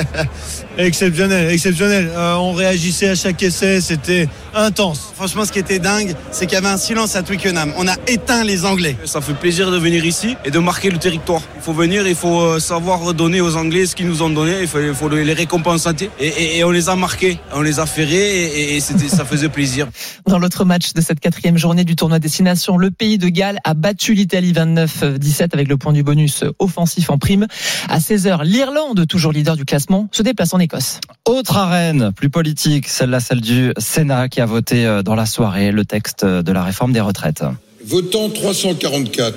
[0.79, 2.11] Exceptionnel, exceptionnel.
[2.15, 5.13] Euh, on réagissait à chaque essai, c'était intense.
[5.15, 7.73] Franchement, ce qui était dingue, c'est qu'il y avait un silence à Twickenham.
[7.77, 8.97] On a éteint les Anglais.
[9.05, 11.43] Ça fait plaisir de venir ici et de marquer le territoire.
[11.57, 14.59] Il faut venir, il faut euh, savoir redonner aux Anglais ce qu'ils nous ont donné,
[14.63, 15.81] il faut, il faut les récompenser.
[16.19, 19.25] Et, et- et on les a marqués, on les a ferrés et, et c'était- ça
[19.25, 19.89] faisait plaisir.
[20.27, 23.75] Dans l'autre match de cette quatrième journée du tournoi Destination, le pays de Galles a
[23.75, 27.47] battu l'Italie 29-17 avec le point du bonus offensif en prime.
[27.89, 31.01] À 16h, l'Irlande, toujours leader du classement, se déplace en Écosse.
[31.27, 35.73] Autre arène, plus politique, celle-là, celle du Sénat qui a voté euh, dans la soirée
[35.73, 37.43] le texte de la réforme des retraites.
[37.85, 39.35] Votant 344,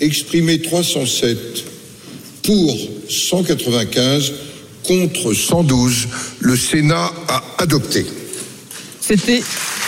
[0.00, 1.38] exprimé 307,
[2.42, 2.76] pour
[3.08, 4.32] 195,
[4.82, 6.08] contre 112,
[6.40, 8.06] le Sénat a adopté.
[9.00, 9.42] C'était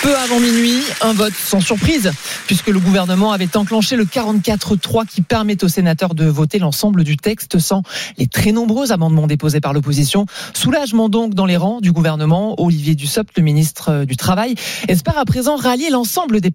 [0.05, 2.13] peu avant minuit, un vote sans surprise,
[2.47, 7.17] puisque le gouvernement avait enclenché le 44-3 qui permet aux sénateurs de voter l'ensemble du
[7.17, 7.83] texte sans
[8.19, 10.27] les très nombreux amendements déposés par l'opposition.
[10.53, 12.55] Soulagement donc dans les rangs du gouvernement.
[12.61, 14.57] Olivier Dussopt, le ministre du Travail,
[14.89, 16.51] espère à présent rallier l'ensemble des,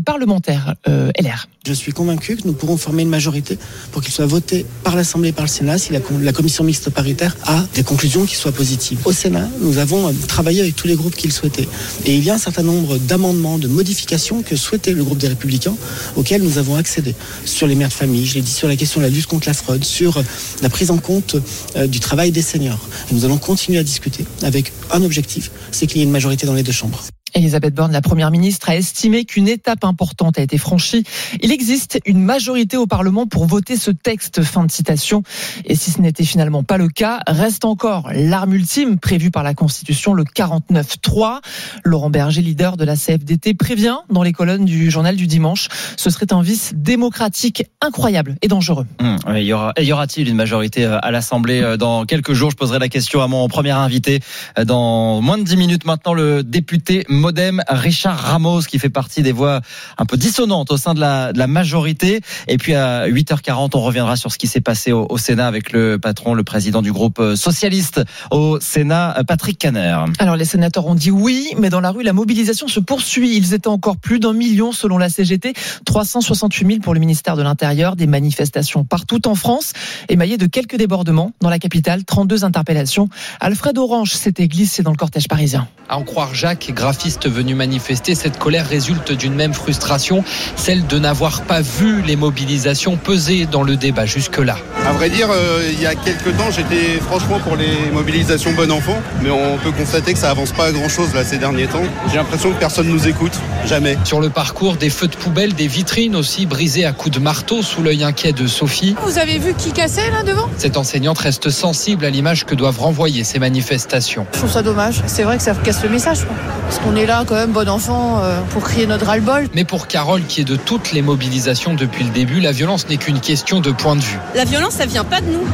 [0.00, 1.48] parlementaires euh, LR.
[1.66, 3.58] Je suis convaincu que nous pourrons former une majorité
[3.92, 6.88] pour qu'il soit voté par l'Assemblée et par le Sénat si la, la commission mixte
[6.88, 9.00] paritaire a des conclusions qui soient positives.
[9.04, 11.68] Au Sénat, nous avons euh, travaillé avec tous les groupes qui le souhaitaient.
[12.06, 15.28] Et il y a un certain nombre d'amendements, de modifications que souhaitait le groupe des
[15.28, 15.76] Républicains,
[16.16, 17.14] auxquels nous avons accédé.
[17.44, 19.48] Sur les mères de famille, je l'ai dit, sur la question de la lutte contre
[19.48, 20.22] la fraude, sur euh,
[20.62, 21.36] la prise en compte
[21.76, 22.88] euh, du travail des seniors.
[23.12, 26.54] Nous allons continuer à discuter avec un objectif, c'est qu'il y ait une majorité dans
[26.54, 27.02] les deux chambres.
[27.34, 31.04] Elisabeth Borne, la première ministre, a estimé qu'une étape importante a été franchie.
[31.42, 34.42] Il existe une majorité au Parlement pour voter ce texte.
[34.42, 35.22] Fin de citation.
[35.64, 39.54] Et si ce n'était finalement pas le cas, reste encore l'arme ultime prévue par la
[39.54, 41.40] Constitution, le 49-3.
[41.82, 46.10] Laurent Berger, leader de la CFDT, prévient dans les colonnes du journal du dimanche, ce
[46.10, 48.86] serait un vice démocratique incroyable et dangereux.
[49.28, 52.50] Il y aura, y aura-t-il une majorité euh, à l'Assemblée euh, dans quelques jours?
[52.50, 54.20] Je poserai la question à mon premier invité
[54.58, 59.22] euh, dans moins de 10 minutes maintenant, le député Modem Richard Ramos, qui fait partie
[59.22, 59.62] des voix
[59.96, 62.20] un peu dissonantes au sein de la, de la majorité.
[62.48, 65.72] Et puis à 8h40, on reviendra sur ce qui s'est passé au, au Sénat avec
[65.72, 69.96] le patron, le président du groupe socialiste au Sénat, Patrick Caner.
[70.18, 73.34] Alors les sénateurs ont dit oui, mais dans la rue, la mobilisation se poursuit.
[73.38, 75.54] Ils étaient encore plus d'un million selon la CGT,
[75.86, 79.72] 368 000 pour le ministère de l'Intérieur, des manifestations partout en France,
[80.10, 81.32] émaillées de quelques débordements.
[81.40, 83.08] Dans la capitale, 32 interpellations.
[83.40, 85.66] Alfred Orange s'était glissé dans le cortège parisien.
[85.88, 90.24] À en croire Jacques, graphiste venu manifester, cette colère résulte d'une même frustration,
[90.56, 94.56] celle de n'avoir pas vu les mobilisations peser dans le débat jusque-là.
[94.86, 98.70] À vrai dire, euh, il y a quelques temps, j'étais franchement pour les mobilisations bon
[98.70, 101.66] enfant, mais on peut constater que ça avance pas à grand chose là ces derniers
[101.66, 101.82] temps.
[102.10, 103.32] J'ai l'impression que personne nous écoute,
[103.66, 103.96] jamais.
[104.04, 107.62] Sur le parcours, des feux de poubelle, des vitrines aussi brisées à coups de marteau
[107.62, 108.94] sous l'œil inquiet de Sophie.
[109.04, 110.48] Vous avez vu qui cassait là devant?
[110.58, 114.26] Cette enseignante reste sensible à l'image que doivent renvoyer ces manifestations.
[114.32, 115.02] Je trouve ça dommage.
[115.06, 116.24] C'est vrai que ça casse le message.
[116.24, 116.34] Quoi.
[116.62, 119.48] Parce qu'on est là quand même, bon enfant, euh, pour crier notre ras-le-bol.
[119.54, 122.96] Mais pour Carole, qui est de toutes les mobilisations depuis le début, la violence n'est
[122.96, 124.18] qu'une question de point de vue.
[124.34, 125.46] La violence, ça vient pas de nous.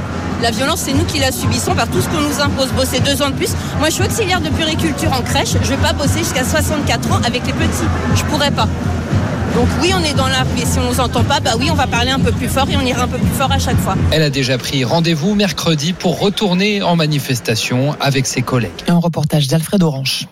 [0.43, 2.69] La violence, c'est nous qui la subissons par tout ce qu'on nous impose.
[2.73, 3.51] Bosser deux ans de plus.
[3.79, 5.51] Moi, je suis auxiliaire de puriculture en crèche.
[5.63, 7.89] Je vais pas bosser jusqu'à 64 ans avec les petits.
[8.15, 8.69] Je pourrais pas.
[9.55, 11.69] Donc oui, on est dans la rue et si on nous entend pas, bah oui,
[11.71, 13.59] on va parler un peu plus fort et on ira un peu plus fort à
[13.59, 13.97] chaque fois.
[14.13, 18.71] Elle a déjà pris rendez-vous mercredi pour retourner en manifestation avec ses collègues.
[18.87, 20.29] Un reportage d'Alfred Orange.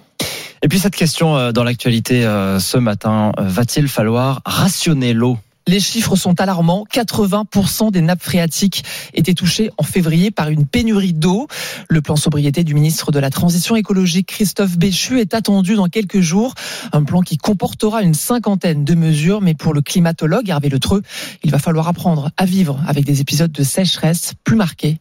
[0.62, 5.38] Et puis cette question euh, dans l'actualité euh, ce matin, euh, va-t-il falloir rationner l'eau?
[5.68, 6.86] Les chiffres sont alarmants.
[6.90, 11.46] 80% des nappes phréatiques étaient touchées en février par une pénurie d'eau.
[11.90, 16.20] Le plan sobriété du ministre de la Transition écologique, Christophe Béchu, est attendu dans quelques
[16.20, 16.54] jours.
[16.92, 19.42] Un plan qui comportera une cinquantaine de mesures.
[19.42, 21.02] Mais pour le climatologue Hervé Letreux,
[21.44, 24.98] il va falloir apprendre à vivre avec des épisodes de sécheresse plus marqués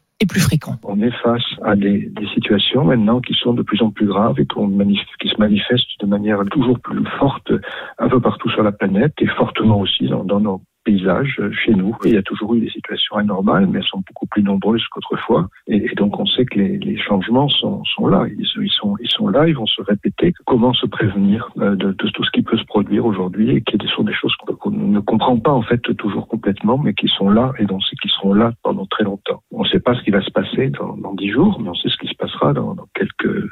[0.84, 4.40] On est face à des, des situations maintenant qui sont de plus en plus graves
[4.40, 7.52] et qui se manifestent de manière toujours plus forte
[8.00, 11.94] un peu partout sur la planète et fortement aussi dans, dans nos paysages chez nous.
[12.06, 15.50] Il y a toujours eu des situations anormales, mais elles sont beaucoup plus nombreuses qu'autrefois.
[15.68, 18.26] Et, et, donc on sait que les, les changements sont, sont là.
[18.28, 20.34] Ils, ils, sont, ils sont là, ils vont se répéter.
[20.46, 24.04] Comment se prévenir de, de tout ce qui peut se produire aujourd'hui et qui sont
[24.04, 27.66] des choses qu'on ne comprend pas en fait toujours complètement, mais qui sont là et
[27.66, 29.42] dont c'est qui seront là pendant très longtemps.
[29.52, 31.90] On ne sait pas ce qui va se passer dans dix jours, mais on sait
[31.90, 33.44] ce qui se passera dans, dans quelques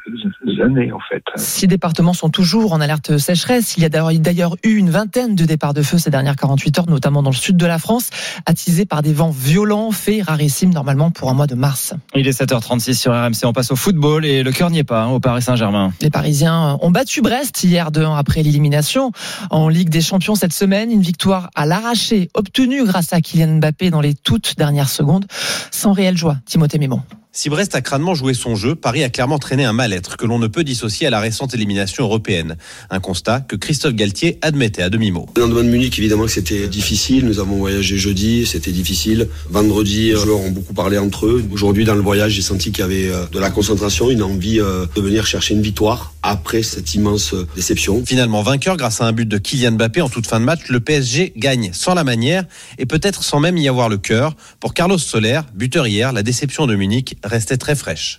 [0.62, 1.24] années en fait.
[1.36, 3.78] Six départements sont toujours en alerte sécheresse.
[3.78, 6.90] Il y a d'ailleurs eu une vingtaine de départs de feu ces dernières 48 heures,
[6.90, 8.10] notamment dans le sud de la France,
[8.46, 11.94] attisés par des vents violents, fait rarissime normalement pour un mois de mars.
[12.16, 15.04] Il est 7h36 sur RMC, on passe au football et le cœur n'y est pas
[15.04, 15.92] hein, au Paris Saint-Germain.
[16.02, 19.12] Les Parisiens ont battu Brest hier 2-1 après l'élimination
[19.50, 23.90] en Ligue des Champions cette semaine, une victoire à l'arraché obtenue grâce à Kylian Mbappé
[23.90, 25.26] dans les toutes dernières secondes,
[25.72, 26.38] sans réelle joie.
[26.46, 27.02] Timothée Mémon.
[27.38, 30.40] Si Brest a crânement joué son jeu, Paris a clairement traîné un mal-être que l'on
[30.40, 32.56] ne peut dissocier à la récente élimination européenne.
[32.90, 35.26] Un constat que Christophe Galtier admettait à demi-mot.
[35.36, 37.26] Le lendemain de Munich, évidemment que c'était difficile.
[37.26, 39.28] Nous avons voyagé jeudi, c'était difficile.
[39.50, 41.44] Vendredi, les joueurs ont beaucoup parlé entre eux.
[41.52, 44.62] Aujourd'hui, dans le voyage, j'ai senti qu'il y avait euh, de la concentration, une envie
[44.62, 48.04] euh, de venir chercher une victoire après cette immense déception.
[48.04, 50.80] Finalement vainqueur grâce à un but de Kylian Mbappé en toute fin de match, le
[50.80, 52.44] PSG gagne sans la manière
[52.80, 54.36] et peut-être sans même y avoir le cœur.
[54.60, 58.18] Pour Carlos Soler, buteur hier, la déception de Munich restait très fraîche.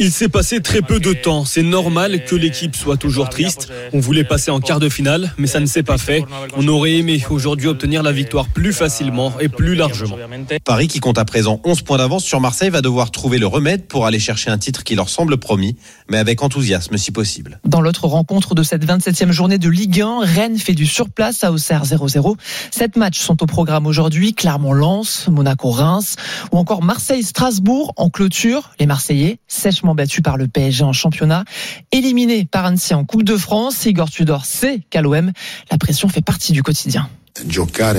[0.00, 1.44] Il s'est passé très peu de temps.
[1.44, 3.68] C'est normal que l'équipe soit toujours triste.
[3.92, 6.24] On voulait passer en quart de finale, mais ça ne s'est pas fait.
[6.56, 10.16] On aurait aimé aujourd'hui obtenir la victoire plus facilement et plus largement.
[10.64, 13.86] Paris, qui compte à présent 11 points d'avance sur Marseille, va devoir trouver le remède
[13.86, 15.76] pour aller chercher un titre qui leur semble promis,
[16.08, 16.79] mais avec enthousiasme
[17.64, 21.52] Dans l'autre rencontre de cette 27e journée de Ligue 1, Rennes fait du surplace à
[21.52, 22.36] Auxerre 0-0.
[22.70, 24.34] Sept matchs sont au programme aujourd'hui.
[24.34, 26.16] Clermont-Lens, Monaco-Reims
[26.52, 28.70] ou encore Marseille-Strasbourg en clôture.
[28.78, 31.44] Les Marseillais, sèchement battus par le PSG en championnat,
[31.92, 33.84] éliminés par Annecy en Coupe de France.
[33.86, 35.32] Igor Tudor sait qu'à l'OM,
[35.70, 37.08] la pression fait partie du quotidien.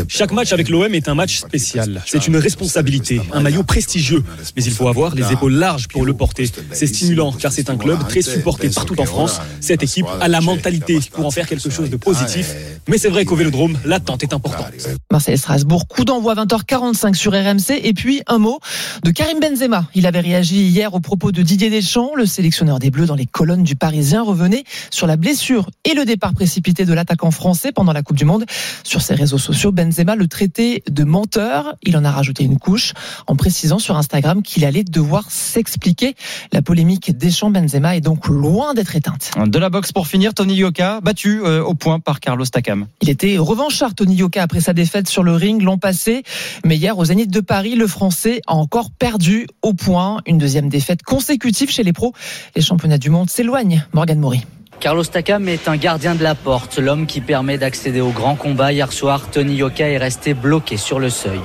[0.07, 2.01] Chaque match avec l'OM est un match spécial.
[2.05, 4.23] C'est une responsabilité, un maillot prestigieux.
[4.55, 6.49] Mais il faut avoir les épaules larges pour le porter.
[6.71, 9.39] C'est stimulant car c'est un club très supporté partout en France.
[9.59, 12.53] Cette équipe a la mentalité pour en faire quelque chose de positif.
[12.87, 14.67] Mais c'est vrai qu'au Vélodrome, l'attente est importante.
[15.11, 17.79] Marseille-Strasbourg, coup d'envoi 20h45 sur RMC.
[17.83, 18.59] Et puis un mot
[19.03, 19.87] de Karim Benzema.
[19.95, 22.11] Il avait réagi hier au propos de Didier Deschamps.
[22.15, 26.05] Le sélectionneur des Bleus dans les colonnes du Parisien revenait sur la blessure et le
[26.05, 28.45] départ précipité de l'attaquant français pendant la Coupe du Monde.
[28.83, 31.75] Sur ses réseaux sociaux, Benzema le traitait de menteur.
[31.84, 32.93] Il en a rajouté une couche
[33.27, 36.15] en précisant sur Instagram qu'il allait devoir s'expliquer.
[36.51, 39.31] La polémique Deschamps-Benzema est donc loin d'être éteinte.
[39.45, 42.88] De la boxe pour finir, Tony Yoka battu euh, au point par Carlos Takam.
[43.01, 46.23] Il était revanchard Tony Yoka après sa défaite sur le ring l'an passé,
[46.65, 50.21] mais hier au Zénith de Paris, le Français a encore perdu au point.
[50.25, 52.13] Une deuxième défaite consécutive chez les pros.
[52.55, 53.86] Les championnats du monde s'éloignent.
[53.93, 54.43] Morgan Maury.
[54.82, 58.73] Carlos Takam est un gardien de la porte, l'homme qui permet d'accéder au grand combat.
[58.73, 61.39] Hier soir, Tony Yoka est resté bloqué sur le seuil.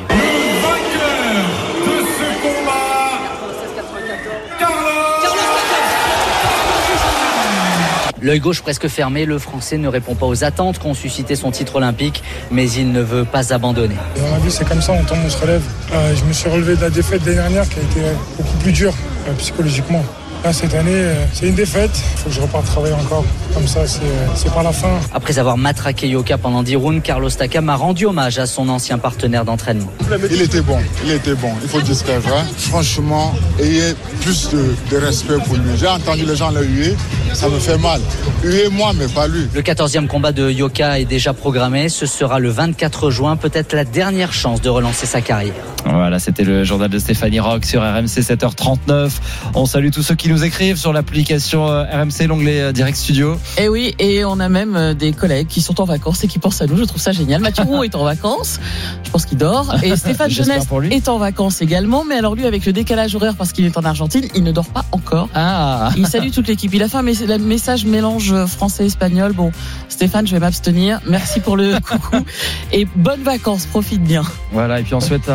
[8.23, 11.77] L'œil gauche presque fermé, le Français ne répond pas aux attentes qu'ont suscité son titre
[11.77, 13.97] olympique, mais il ne veut pas abandonner.
[14.17, 15.63] Dans la vie, c'est comme ça, on tombe, on se relève.
[15.93, 18.01] Euh, je me suis relevé de la défaite de l'année dernière qui a été
[18.39, 18.95] beaucoup plus dure
[19.29, 20.03] euh, psychologiquement.
[20.45, 21.91] Là, cette année, euh, c'est une défaite.
[21.95, 23.25] Il faut que je reparte travailler encore.
[23.53, 24.01] Comme ça, c'est
[24.35, 24.99] c'est pas la fin.
[25.13, 28.99] Après avoir matraqué Yoka pendant 10 rounds, Carlos Takam a rendu hommage à son ancien
[28.99, 29.91] partenaire d'entraînement.
[30.31, 31.51] Il était bon, il était bon.
[31.63, 32.43] Il faut dire ce qu'il vrai.
[32.59, 35.77] Franchement, ayez plus de, de respect pour lui.
[35.77, 36.95] J'ai entendu les gens le huer,
[37.33, 38.01] ça me fait mal.
[38.45, 39.49] Huer moi, mais pas lui.
[39.53, 41.89] Le 14e combat de Yoka est déjà programmé.
[41.89, 45.55] Ce sera le 24 juin, peut-être la dernière chance de relancer sa carrière.
[45.85, 49.11] Voilà, c'était le journal de Stéphanie Rock sur RMC 7h39.
[49.55, 53.35] On salue tous ceux qui nous écrivent sur l'application euh, RMC, l'onglet euh, Direct Studio.
[53.59, 56.29] Et Eh oui, et on a même euh, des collègues qui sont en vacances et
[56.29, 56.77] qui pensent à nous.
[56.77, 57.41] Je trouve ça génial.
[57.41, 58.59] Mathieu Roux est en vacances.
[59.05, 59.75] Je pense qu'il dort.
[59.83, 62.05] Et Stéphane Jeunesse est en vacances également.
[62.05, 64.67] Mais alors lui, avec le décalage horaire parce qu'il est en Argentine, il ne dort
[64.69, 65.29] pas encore.
[65.35, 65.91] Ah.
[65.97, 66.73] Il salue toute l'équipe.
[66.75, 69.33] Il a fait un mess- un message mélange français-espagnol.
[69.33, 69.53] Bon,
[69.89, 71.01] Stéphane, je vais m'abstenir.
[71.07, 72.17] Merci pour le coucou.
[72.73, 73.67] Et bonnes vacances.
[73.67, 74.23] Profite bien.
[74.53, 75.33] Voilà, et puis on souhaite un,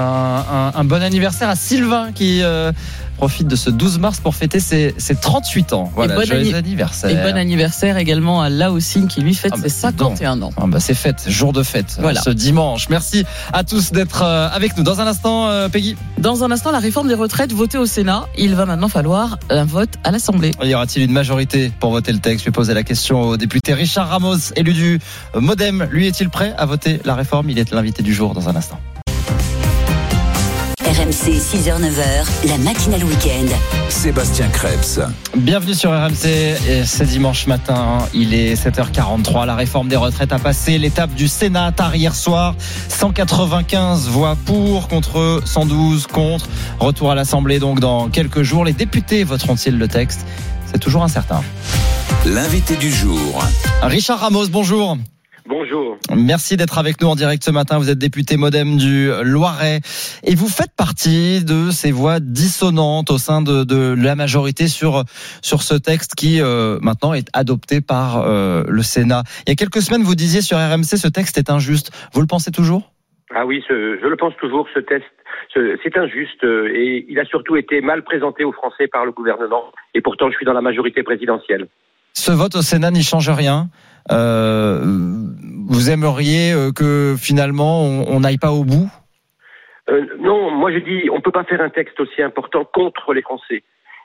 [0.52, 2.72] un- un bon anniversaire à Sylvain qui euh,
[3.18, 5.91] profite de ce 12 mars pour fêter ses, ses 38 ans.
[5.95, 7.09] Voilà, bon, joyeux anniversaire.
[7.09, 10.18] et bon anniversaire également à Laossine qui lui fête Ah bah, ses dis donc.
[10.18, 10.49] 51 ans.
[10.57, 12.22] Ah bah c'est fête, jour de fête, euh, Voilà.
[12.22, 12.89] ce dimanche.
[12.89, 14.84] Merci à tous d'être euh, avec nous.
[14.84, 18.26] Dans un instant, euh, Peggy, Dans un instant, la réforme des retraites votée au Sénat.
[18.38, 20.51] Il va maintenant falloir un vote à l'Assemblée.
[20.64, 23.74] y aura-t-il une majorité pour voter le texte Je vais poser la question au député
[23.74, 24.99] Richard Ramos, élu du
[25.36, 25.88] Modem.
[25.91, 27.49] Lui est-il prêt à voter la réforme?
[27.49, 28.80] Il est l'invité du jour dans un instant.
[30.86, 33.46] RMC 6h-9h, la matinale week-end.
[33.90, 35.00] Sébastien Krebs.
[35.38, 40.80] Bienvenue sur RMC, c'est dimanche matin, il est 7h43, la réforme des retraites a passé
[40.80, 42.56] l'étape du Sénat tard hier soir,
[42.90, 49.24] 195 voix pour, contre 112 contre, retour à l'Assemblée donc dans quelques jours, les députés
[49.24, 50.26] voteront-ils le texte?
[50.66, 51.42] C'est toujours incertain.
[52.26, 53.44] L'invité du jour.
[53.84, 54.98] Richard Ramos, bonjour.
[55.48, 55.98] Bonjour.
[56.16, 57.78] Merci d'être avec nous en direct ce matin.
[57.80, 59.80] Vous êtes député modem du Loiret
[60.24, 65.04] et vous faites partie de ces voix dissonantes au sein de, de la majorité sur
[65.42, 69.24] sur ce texte qui euh, maintenant est adopté par euh, le Sénat.
[69.48, 71.92] Il y a quelques semaines, vous disiez sur RMC ce texte est injuste.
[72.14, 72.92] Vous le pensez toujours?
[73.34, 75.06] Ah oui, ce- je le pense toujours, ce test,
[75.54, 79.12] ce- c'est injuste euh, et il a surtout été mal présenté aux Français par le
[79.12, 79.64] gouvernement.
[79.96, 81.68] Et pourtant, je suis dans la majorité présidentielle.
[82.14, 83.70] Ce vote au Sénat n'y change rien.
[84.12, 84.82] Euh,
[85.68, 88.89] vous aimeriez euh, que finalement on n'aille pas au bout?
[89.89, 93.22] Euh, non, moi je dis, on peut pas faire un texte aussi important contre les
[93.22, 93.64] Français.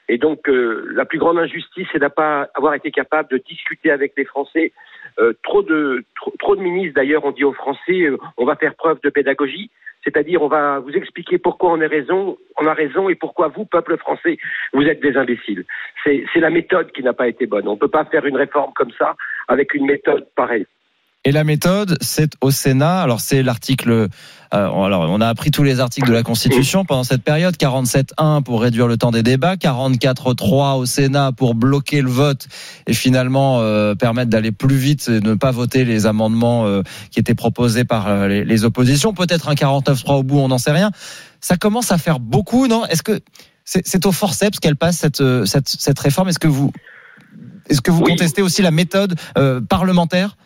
[0.09, 4.13] Et donc, la plus grande injustice, c'est de pas avoir été capable de discuter avec
[4.17, 4.73] les Français.
[5.43, 6.05] Trop de
[6.39, 9.69] trop, de ministres, d'ailleurs, ont dit aux Français, on va faire preuve de pédagogie,
[10.07, 13.65] c'est-à-dire on va vous expliquer pourquoi on a raison, on a raison, et pourquoi vous,
[13.65, 14.39] peuple français,
[14.73, 15.65] vous êtes des imbéciles.
[16.05, 17.67] C'est la méthode qui n'a pas été bonne.
[17.67, 19.17] On peut pas faire une réforme comme ça
[19.49, 20.67] avec une méthode pareille.
[21.27, 23.03] Et la méthode, c'est au Sénat.
[23.03, 23.91] Alors c'est l'article.
[23.91, 24.07] euh,
[24.53, 27.57] alors on a appris tous les articles de la Constitution pendant cette période.
[27.57, 32.47] 47.1 pour réduire le temps des débats, 44.3 au Sénat pour bloquer le vote
[32.87, 37.19] et finalement euh, permettre d'aller plus vite et ne pas voter les amendements euh, qui
[37.19, 39.13] étaient proposés par euh, les, les oppositions.
[39.13, 40.93] Peut-être un 49.3 au bout, on n'en sait rien.
[41.41, 42.87] Ça commence à faire beaucoup, non?
[42.87, 43.19] Est-ce que
[43.65, 46.29] c'est c'est au forceps qu'elle passe cette, euh, cette, cette réforme?
[46.29, 46.71] Est-ce que vous
[47.69, 48.13] est-ce que vous Oui.
[48.13, 50.37] contestez aussi la méthode euh, parlementaire?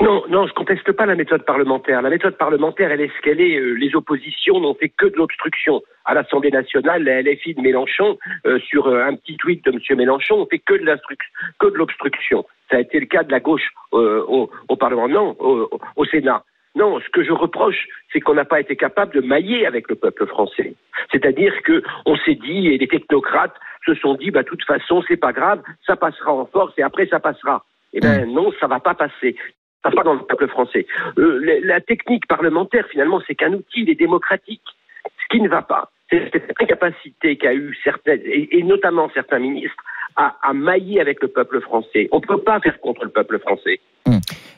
[0.00, 2.02] Non, non, je conteste pas la méthode parlementaire.
[2.02, 3.56] La méthode parlementaire, elle est ce qu'elle est.
[3.56, 5.82] Euh, Les oppositions n'ont fait que de l'obstruction.
[6.04, 9.78] À l'Assemblée nationale, la LFI de Mélenchon, euh, sur euh, un petit tweet de M.
[9.96, 11.30] Mélenchon, on fait que de l'instruc-
[11.60, 12.44] que de l'obstruction.
[12.70, 16.04] Ça a été le cas de la gauche euh, au, au Parlement, non, au, au
[16.06, 16.42] Sénat.
[16.74, 19.94] Non, ce que je reproche, c'est qu'on n'a pas été capable de mailler avec le
[19.94, 20.74] peuple français.
[21.12, 23.54] C'est-à-dire que on s'est dit, et les technocrates
[23.86, 26.82] se sont dit, bah, de toute façon, c'est pas grave, ça passera en force et
[26.82, 27.64] après ça passera.
[27.92, 29.36] Eh bien, non, ça va pas passer.
[29.84, 30.86] Va pas dans le peuple français.
[31.18, 34.62] Euh, la, technique parlementaire, finalement, c'est qu'un outil, il est démocratique.
[35.04, 39.82] Ce qui ne va pas, c'est cette incapacité qu'a eu certaines, et, notamment certains ministres,
[40.16, 42.08] à mailler avec le peuple français.
[42.12, 43.80] On ne peut pas faire contre le peuple français.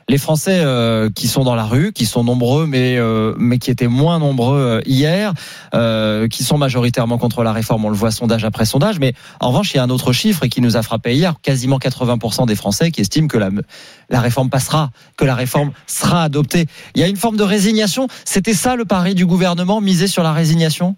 [0.09, 3.73] Les Français euh, qui sont dans la rue, qui sont nombreux, mais euh, mais qui
[3.73, 5.33] étaient moins nombreux euh, hier,
[5.75, 7.85] euh, qui sont majoritairement contre la réforme.
[7.85, 9.01] On le voit sondage après sondage.
[9.01, 11.35] Mais en revanche, il y a un autre chiffre et qui nous a frappé hier
[11.43, 13.51] quasiment 80% des Français qui estiment que la
[14.09, 16.67] la réforme passera, que la réforme sera adoptée.
[16.95, 18.07] Il y a une forme de résignation.
[18.25, 20.95] C'était ça le pari du gouvernement, miser sur la résignation?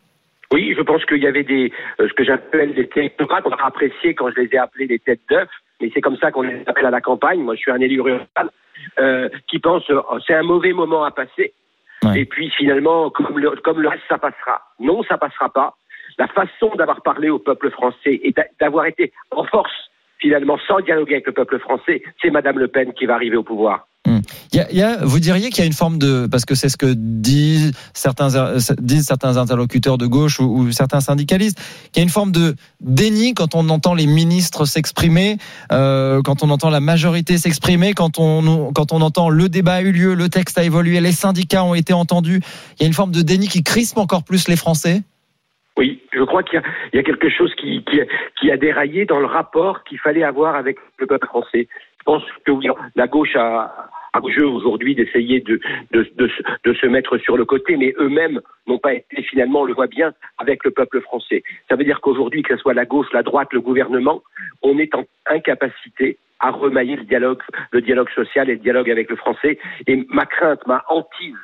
[0.53, 3.67] Oui, je pense qu'il y avait des, euh, ce que j'appelle des technocrates, on a
[3.67, 5.49] apprécié quand je les ai appelés des têtes d'œuf,
[5.81, 7.41] mais c'est comme ça qu'on les appelle à la campagne.
[7.43, 8.27] Moi, je suis un élu rural,
[8.99, 11.53] euh, qui pense euh, c'est un mauvais moment à passer.
[12.17, 14.63] Et puis finalement, comme le, comme le reste, ça passera.
[14.79, 15.75] Non, ça passera pas.
[16.17, 20.81] La façon d'avoir parlé au peuple français et d'a- d'avoir été en force, finalement, sans
[20.81, 23.88] dialoguer avec le peuple français, c'est Madame Le Pen qui va arriver au pouvoir.
[25.03, 28.57] Vous diriez qu'il y a une forme de, parce que c'est ce que disent certains,
[28.81, 31.59] disent certains interlocuteurs de gauche ou, certains syndicalistes,
[31.93, 35.39] qu'il y a une forme de déni quand on entend les ministres s'exprimer,
[35.73, 39.83] euh, quand on entend la majorité s'exprimer, quand on, quand on entend le débat a
[39.83, 42.41] eu lieu, le texte a évolué, les syndicats ont été entendus.
[42.79, 45.03] Il y a une forme de déni qui crispe encore plus les Français.
[45.77, 46.61] Oui, je crois qu'il
[46.93, 47.85] y, a- quelque chose qui,
[48.41, 51.69] qui, a déraillé dans le rapport qu'il fallait avoir avec le peuple français.
[52.01, 52.53] Je pense que
[52.97, 53.89] la gauche a,
[54.35, 55.61] jeu aujourd'hui d'essayer de,
[55.93, 60.13] se- mettre sur le côté, mais eux-mêmes n'ont pas été finalement, on le voit bien,
[60.39, 61.43] avec le peuple français.
[61.69, 64.23] Ça veut dire qu'aujourd'hui, que ce soit la gauche, la droite, le gouvernement,
[64.63, 67.43] on est en incapacité à remailler le dialogue,
[67.73, 69.59] le dialogue social et le dialogue avec le français.
[69.87, 71.35] Et ma crainte, ma hantise,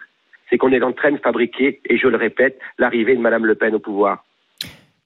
[0.48, 3.54] c'est qu'on est en train de fabriquer, et je le répète, l'arrivée de Madame Le
[3.54, 4.24] Pen au pouvoir.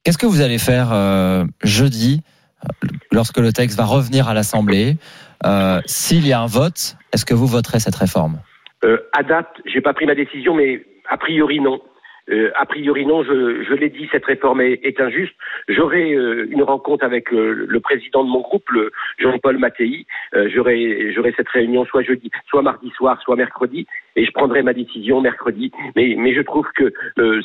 [0.05, 2.23] Qu'est-ce que vous allez faire euh, jeudi,
[3.13, 4.97] lorsque le texte va revenir à l'Assemblée
[5.45, 8.39] euh, S'il y a un vote, est-ce que vous voterez cette réforme?
[8.85, 11.81] Euh, à date, j'ai pas pris ma décision, mais a priori non.
[12.31, 15.35] Euh, a priori non, je, l'ai dit, cette réforme est, injuste.
[15.67, 18.69] J'aurai une rencontre avec le président de mon groupe,
[19.19, 20.07] Jean-Paul Mattei.
[20.35, 25.23] J'aurai cette réunion soit jeudi, soit mardi soir, soit mercredi, et je prendrai ma décision
[25.23, 25.73] mercredi.
[25.97, 26.93] Mais, je trouve que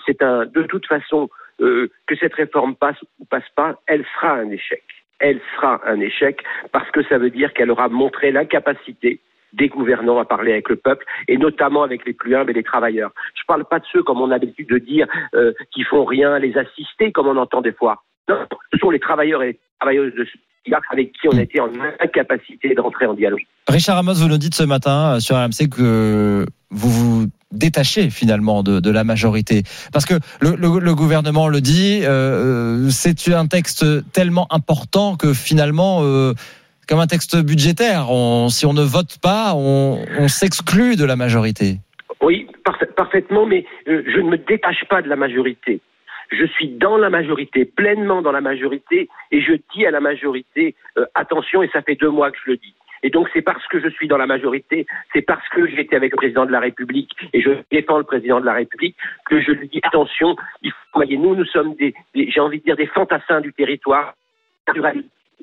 [0.05, 4.49] c'est un, de toute façon, que cette réforme passe ou passe pas, elle sera un
[4.51, 4.84] échec.
[5.24, 6.43] Elle sera un échec
[6.74, 9.21] parce que ça veut dire qu'elle aura montré l'incapacité
[9.53, 12.63] des gouvernants à parler avec le peuple et notamment avec les plus humbles et les
[12.63, 13.11] travailleurs.
[13.36, 16.03] Je ne parle pas de ceux, comme on a l'habitude de dire, euh, qui font
[16.03, 18.03] rien, les assister, comme on entend des fois.
[18.28, 18.38] Non,
[18.74, 20.28] ce sont les travailleurs et les travailleuses de
[20.91, 21.69] avec qui on été en
[21.99, 23.45] incapacité d'entrer en dialogue.
[23.67, 28.63] Richard Ramos, vous nous dites ce matin euh, sur RMC que vous vous détachez finalement
[28.63, 29.63] de, la majorité.
[29.91, 36.33] Parce que le, gouvernement le dit, euh, c'est un texte tellement important que finalement, euh,
[36.87, 38.07] comme un texte budgétaire,
[38.49, 41.79] si on ne vote pas, on, s'exclut de la majorité.
[42.21, 45.81] Oui, parfa- parfaitement, mais euh, je ne me détache pas de la majorité.
[46.31, 50.75] Je suis dans la majorité, pleinement dans la majorité, et je dis à la majorité,
[50.97, 52.73] euh, attention, et ça fait deux mois que je le dis.
[53.03, 56.11] Et donc c'est parce que je suis dans la majorité, c'est parce que j'étais avec
[56.13, 58.95] le président de la République et je défends le président de la République
[59.25, 62.63] que je lui dis attention, il faut, voyez, nous, nous sommes des, j'ai envie de
[62.63, 64.15] dire des fantassins du territoire,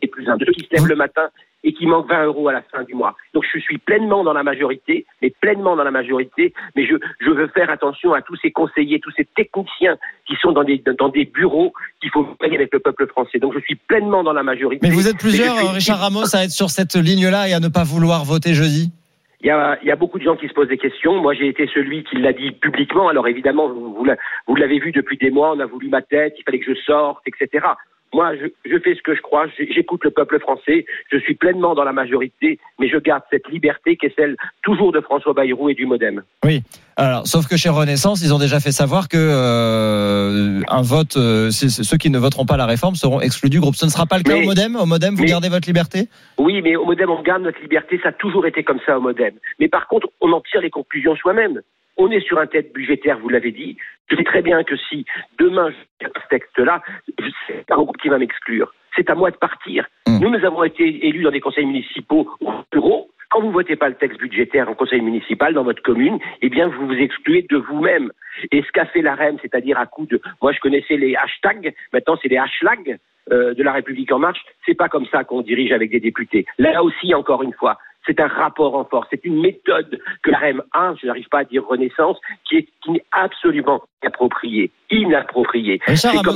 [0.03, 1.29] et plus un, ceux qui se lèvent le matin
[1.63, 3.15] et qui manquent 20 euros à la fin du mois.
[3.35, 7.31] Donc je suis pleinement dans la majorité, mais pleinement dans la majorité, mais je, je
[7.31, 9.97] veux faire attention à tous ces conseillers, tous ces techniciens
[10.27, 13.39] qui sont dans des, dans des bureaux qu'il faut payer avec le peuple français.
[13.39, 14.87] Donc je suis pleinement dans la majorité.
[14.89, 17.69] Mais vous êtes plusieurs, suis- Richard Ramos, à être sur cette ligne-là et à ne
[17.69, 18.91] pas vouloir voter jeudi?
[19.43, 21.19] Il y, a, il y a beaucoup de gens qui se posent des questions.
[21.23, 23.09] Moi, j'ai été celui qui l'a dit publiquement.
[23.09, 24.05] Alors évidemment, vous,
[24.47, 26.79] vous l'avez vu depuis des mois, on a voulu ma tête, il fallait que je
[26.83, 27.67] sorte, etc.
[28.13, 31.75] Moi, je, je fais ce que je crois, j'écoute le peuple français, je suis pleinement
[31.75, 35.69] dans la majorité, mais je garde cette liberté qui est celle toujours de François Bayrou
[35.71, 36.23] et du Modem.
[36.45, 36.63] Oui.
[36.97, 41.51] Alors, sauf que chez Renaissance, ils ont déjà fait savoir que euh, un vote, euh,
[41.51, 43.75] ceux qui ne voteront pas la réforme seront exclus du groupe.
[43.77, 44.77] Ce ne sera pas le cas Mais- au MoDem?
[44.77, 46.09] Au MoDem, vous mais- gardez votre liberté?
[46.39, 49.01] Oui, mais au Modem, on garde notre liberté, ça a toujours été comme ça au
[49.01, 49.35] Modem.
[49.59, 51.61] Mais par contre, on en tire les conclusions soi-même.
[52.03, 53.77] On est sur un tête budgétaire, vous l'avez dit.
[54.11, 55.05] Je sais très bien que si
[55.39, 55.69] demain
[56.01, 56.83] je ce texte-là,
[57.47, 58.73] c'est un groupe qui va m'exclure.
[58.97, 59.87] C'est à moi de partir.
[60.09, 63.11] Nous, nous avons été élus dans des conseils municipaux ou bureaux.
[63.29, 66.69] Quand vous votez pas le texte budgétaire en conseil municipal dans votre commune, eh bien,
[66.69, 68.13] vous vous excluez de vous-même.
[68.51, 71.75] Et ce qu'a fait la REM, c'est-à-dire à coup de, moi, je connaissais les hashtags,
[71.93, 72.99] maintenant c'est les hashtags
[73.31, 74.41] euh, de la République en marche.
[74.65, 76.47] C'est pas comme ça qu'on dirige avec des députés.
[76.59, 77.79] Là aussi, encore une fois,
[78.11, 81.41] c'est un rapport en force, c'est une méthode que la REM a, je n'arrive pas
[81.41, 82.17] à dire renaissance,
[82.49, 85.81] qui est, qui est absolument inappropriée, inappropriée.
[85.95, 86.35] C'est comme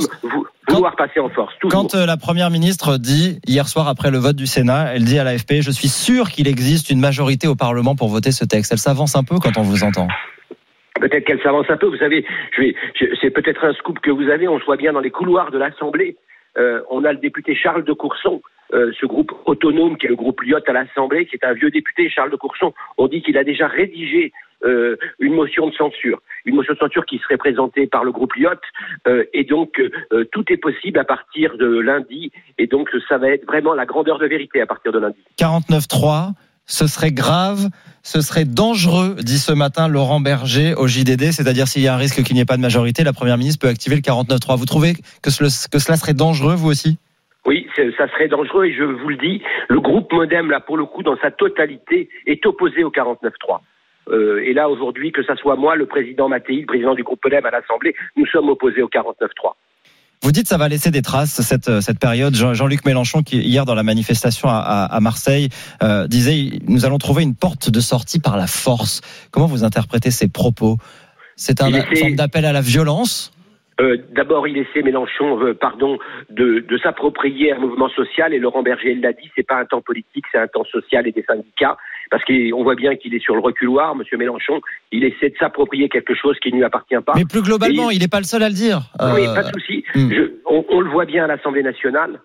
[0.69, 1.53] vouloir passer en force.
[1.59, 1.81] Toujours.
[1.81, 5.19] Quand euh, la première ministre dit hier soir après le vote du Sénat, elle dit
[5.19, 8.71] à l'AFP Je suis sûr qu'il existe une majorité au Parlement pour voter ce texte.
[8.71, 10.07] Elle s'avance un peu quand on vous entend.
[11.01, 11.87] Peut-être qu'elle s'avance un peu.
[11.87, 14.47] Vous savez, je vais, je- c'est peut-être un scoop que vous avez.
[14.47, 16.15] On se voit bien dans les couloirs de l'Assemblée.
[16.57, 18.41] Euh, on a le député Charles de Courson,
[18.73, 21.69] euh, ce groupe autonome qui est le groupe Lyot à l'Assemblée, qui est un vieux
[21.69, 22.73] député, Charles de Courson.
[22.97, 24.33] On dit qu'il a déjà rédigé
[24.65, 28.33] euh, une motion de censure, une motion de censure qui serait présentée par le groupe
[28.35, 28.49] Lyot.
[29.07, 29.81] Euh, et donc,
[30.31, 32.31] tout est possible à partir de lundi.
[32.57, 35.17] Et donc, ça va être vraiment la grandeur de vérité à partir de lundi.
[35.37, 36.31] 49-3,
[36.65, 37.69] ce serait grave,
[38.01, 41.97] ce serait dangereux, dit ce matin Laurent Berger au JDD, c'est-à-dire s'il y a un
[41.97, 44.57] risque qu'il n'y ait pas de majorité, la Première ministre peut activer le 49-3.
[44.57, 46.97] Vous trouvez que cela serait dangereux, vous aussi?
[47.45, 50.85] Oui, ça serait dangereux et je vous le dis, le groupe Modem, là, pour le
[50.85, 53.59] coup, dans sa totalité, est opposé au 49.3.
[54.09, 57.19] Euh, et là, aujourd'hui, que ça soit moi, le président Mattei, le président du groupe
[57.23, 59.53] Modem à l'Assemblée, nous sommes opposés au 49.3.
[60.23, 62.33] Vous dites que ça va laisser des traces cette, cette période.
[62.35, 65.49] Jean- Jean-Luc Mélenchon, qui hier dans la manifestation à, Marseille,
[65.83, 69.01] euh, disait nous allons trouver une porte de sortie par la force.
[69.31, 70.77] Comment vous interprétez ces propos?
[71.35, 73.31] C'est un forme d'appel à la violence?
[73.81, 75.99] Euh, D'abord, il essaie Mélenchon, euh, pardon,
[76.29, 78.33] de, de s'approprier un mouvement social.
[78.33, 81.11] Et Laurent Berger l'a dit, c'est pas un temps politique, c'est un temps social et
[81.11, 81.77] des syndicats.
[82.09, 84.61] Parce qu'on voit bien qu'il est sur le reculoir, Monsieur Mélenchon.
[84.91, 87.13] Il essaie de s'approprier quelque chose qui ne lui appartient pas.
[87.15, 88.79] Mais plus globalement, Et il n'est pas le seul à le dire.
[89.01, 89.83] Oui, Euh, pas de souci.
[89.93, 90.09] hmm.
[90.13, 92.19] Je- On, on le voit bien à l'Assemblée nationale.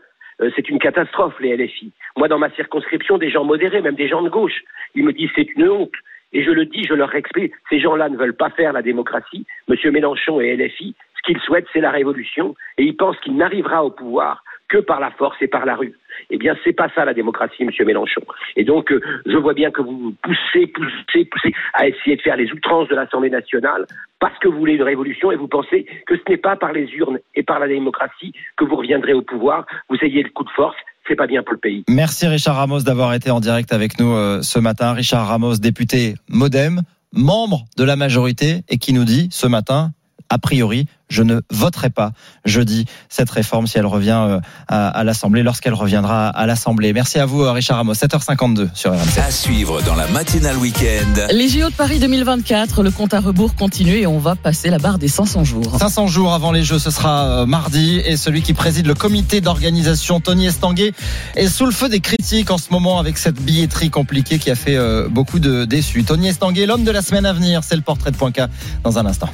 [0.57, 1.93] C'est une catastrophe, les LFI.
[2.17, 4.63] Moi, dans ma circonscription, des gens modérés, même des gens de gauche,
[4.95, 5.93] ils me disent c'est une honte.
[6.33, 9.47] Et je le dis, je leur explique, ces gens-là ne veulent pas faire la démocratie.
[9.69, 12.55] Monsieur Mélenchon et LFI, ce qu'ils souhaitent, c'est la révolution.
[12.79, 15.95] Et ils pensent qu'il n'arrivera au pouvoir que par la force et par la rue.
[16.31, 18.23] Eh bien, c'est pas ça la démocratie, Monsieur Mélenchon.
[18.57, 22.37] Et donc, euh, je vois bien que vous poussez, poussez, poussez à essayer de faire
[22.37, 23.87] les outrances de l'Assemblée nationale
[24.21, 26.89] parce que vous voulez une révolution et vous pensez que ce n'est pas par les
[26.95, 29.67] urnes et par la démocratie que vous reviendrez au pouvoir.
[29.89, 30.77] Vous ayez le coup de force.
[31.09, 31.85] C'est pas bien pour le pays.
[31.89, 34.93] Merci Richard Ramos d'avoir été en direct avec nous euh, ce matin.
[34.93, 36.83] Richard Ramos, député Modem,
[37.13, 39.93] membre de la majorité et qui nous dit ce matin,
[40.31, 42.13] a priori, je ne voterai pas
[42.45, 46.93] jeudi cette réforme si elle revient euh, à, à l'Assemblée, lorsqu'elle reviendra à l'Assemblée.
[46.93, 47.95] Merci à vous euh, Richard Ramos.
[47.95, 49.19] 7h52 sur RMC.
[49.19, 51.27] À suivre dans la matinale week-end.
[51.33, 54.79] Les JO de Paris 2024, le compte à rebours continue et on va passer la
[54.79, 55.77] barre des 500 jours.
[55.79, 58.01] 500 jours avant les Jeux, ce sera euh, mardi.
[58.05, 60.93] Et celui qui préside le comité d'organisation, Tony Estanguet,
[61.35, 64.55] est sous le feu des critiques en ce moment avec cette billetterie compliquée qui a
[64.55, 66.05] fait euh, beaucoup de déçus.
[66.05, 68.49] Tony Estanguet, l'homme de la semaine à venir, c'est le portrait de Poinca
[68.85, 69.29] dans un instant.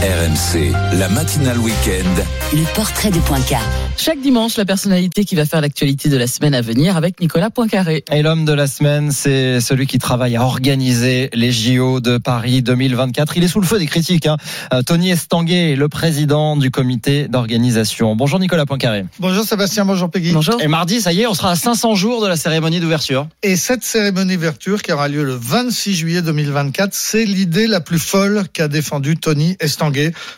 [0.00, 2.24] RMC, la matinale week-end.
[2.54, 3.58] Le portrait de Poinca.
[3.98, 7.50] Chaque dimanche, la personnalité qui va faire l'actualité de la semaine à venir avec Nicolas
[7.50, 8.02] Poincaré.
[8.10, 12.62] Et l'homme de la semaine, c'est celui qui travaille à organiser les JO de Paris
[12.62, 13.36] 2024.
[13.36, 14.26] Il est sous le feu des critiques.
[14.26, 14.38] Hein.
[14.72, 18.16] Euh, Tony Estanguet, le président du comité d'organisation.
[18.16, 19.04] Bonjour Nicolas Poincaré.
[19.18, 20.32] Bonjour Sébastien, bonjour Peggy.
[20.32, 20.62] Bonjour.
[20.62, 23.28] Et mardi, ça y est, on sera à 500 jours de la cérémonie d'ouverture.
[23.42, 27.98] Et cette cérémonie d'ouverture qui aura lieu le 26 juillet 2024, c'est l'idée la plus
[27.98, 29.89] folle qu'a défendue Tony Estanguet,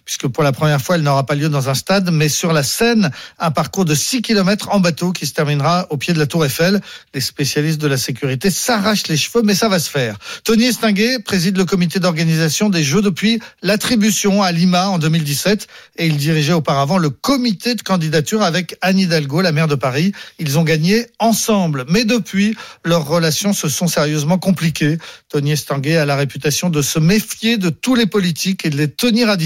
[0.05, 2.63] puisque pour la première fois, elle n'aura pas lieu dans un stade, mais sur la
[2.63, 6.27] Seine, un parcours de 6 km en bateau qui se terminera au pied de la
[6.27, 6.81] Tour Eiffel.
[7.15, 10.19] Les spécialistes de la sécurité s'arrachent les cheveux, mais ça va se faire.
[10.45, 16.07] Tony Estanguet préside le comité d'organisation des Jeux depuis l'attribution à Lima en 2017, et
[16.07, 20.13] il dirigeait auparavant le comité de candidature avec Anne Hidalgo, la maire de Paris.
[20.39, 24.99] Ils ont gagné ensemble, mais depuis, leurs relations se sont sérieusement compliquées.
[25.29, 28.89] Tony Estanguet a la réputation de se méfier de tous les politiques et de les
[28.89, 29.37] tenir à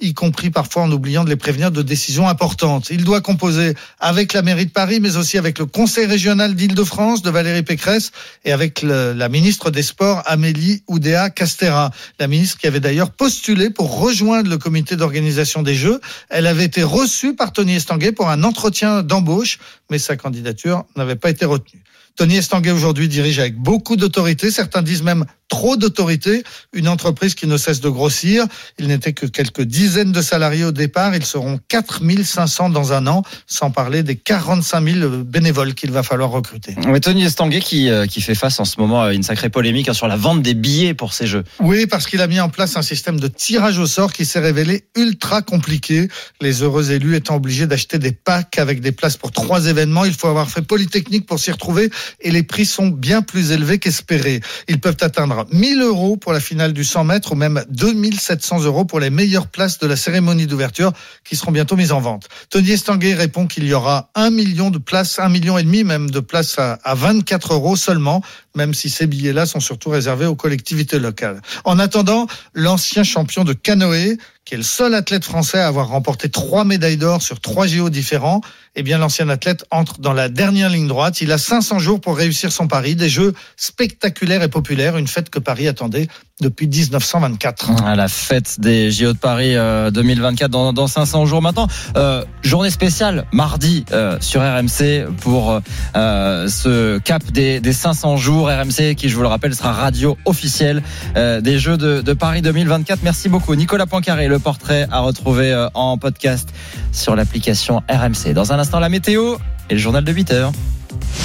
[0.00, 2.90] y compris parfois en oubliant de les prévenir de décisions importantes.
[2.90, 7.22] Il doit composer avec la mairie de Paris, mais aussi avec le conseil régional d'Île-de-France
[7.22, 8.10] de Valérie Pécresse
[8.44, 13.70] et avec la ministre des Sports Amélie Oudéa Castera, la ministre qui avait d'ailleurs postulé
[13.70, 16.00] pour rejoindre le comité d'organisation des Jeux.
[16.28, 19.58] Elle avait été reçue par Tony Estanguet pour un entretien d'embauche,
[19.90, 21.82] mais sa candidature n'avait pas été retenue.
[22.16, 27.46] Tony Estanguet aujourd'hui dirige avec beaucoup d'autorité, certains disent même trop d'autorité, une entreprise qui
[27.46, 28.46] ne cesse de grossir.
[28.78, 33.22] Il n'était que quelques dizaines de salariés au départ, ils seront 4500 dans un an,
[33.46, 36.74] sans parler des 45 000 bénévoles qu'il va falloir recruter.
[36.86, 39.90] Mais Tony Estanguet qui, euh, qui fait face en ce moment à une sacrée polémique
[39.90, 41.44] hein, sur la vente des billets pour ces Jeux.
[41.60, 44.40] Oui, parce qu'il a mis en place un système de tirage au sort qui s'est
[44.40, 46.08] révélé ultra compliqué.
[46.40, 50.06] Les heureux élus étant obligés d'acheter des packs avec des places pour trois événements.
[50.06, 51.90] Il faut avoir fait Polytechnique pour s'y retrouver.
[52.22, 54.40] et les prix sont bien plus élevés qu'espérés.
[54.66, 58.84] Ils peuvent atteindre 1000 euros pour la finale du 100 mètres ou même 2700 euros
[58.84, 60.92] pour les meilleures places de la cérémonie d'ouverture
[61.24, 62.28] qui seront bientôt mises en vente.
[62.50, 66.10] Tony Estanguet répond qu'il y aura un million de places, un million et demi même
[66.10, 68.22] de places à, à 24 euros seulement,
[68.54, 71.40] même si ces billets-là sont surtout réservés aux collectivités locales.
[71.64, 76.28] En attendant, l'ancien champion de canoë, qui est le seul athlète français à avoir remporté
[76.28, 78.40] trois médailles d'or sur trois JO différents,
[78.74, 81.20] eh bien l'ancien athlète entre dans la dernière ligne droite.
[81.20, 85.30] Il a 500 jours pour réussir son pari, des jeux spectaculaires et populaires, une fête
[85.30, 86.08] que Paris attendait
[86.40, 87.84] depuis 1924.
[87.84, 91.68] À la fête des JO de Paris euh, 2024 dans, dans 500 jours maintenant.
[91.96, 95.60] Euh, journée spéciale mardi euh, sur RMC pour
[95.96, 98.48] euh, ce cap des, des 500 jours.
[98.48, 100.82] RMC qui, je vous le rappelle, sera radio officielle
[101.16, 103.00] euh, des Jeux de, Paris 2024.
[103.02, 103.54] Merci beaucoup.
[103.54, 106.50] Nicolas Poincaré, le portrait à retrouver euh, en podcast
[106.92, 108.32] sur l'application RMC.
[108.34, 109.34] Dans un instant, la météo
[109.70, 110.52] et le journal de 8 heures.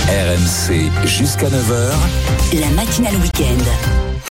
[0.08, 2.60] RMC jusqu'à 9h.
[2.60, 4.07] La matinale week-end.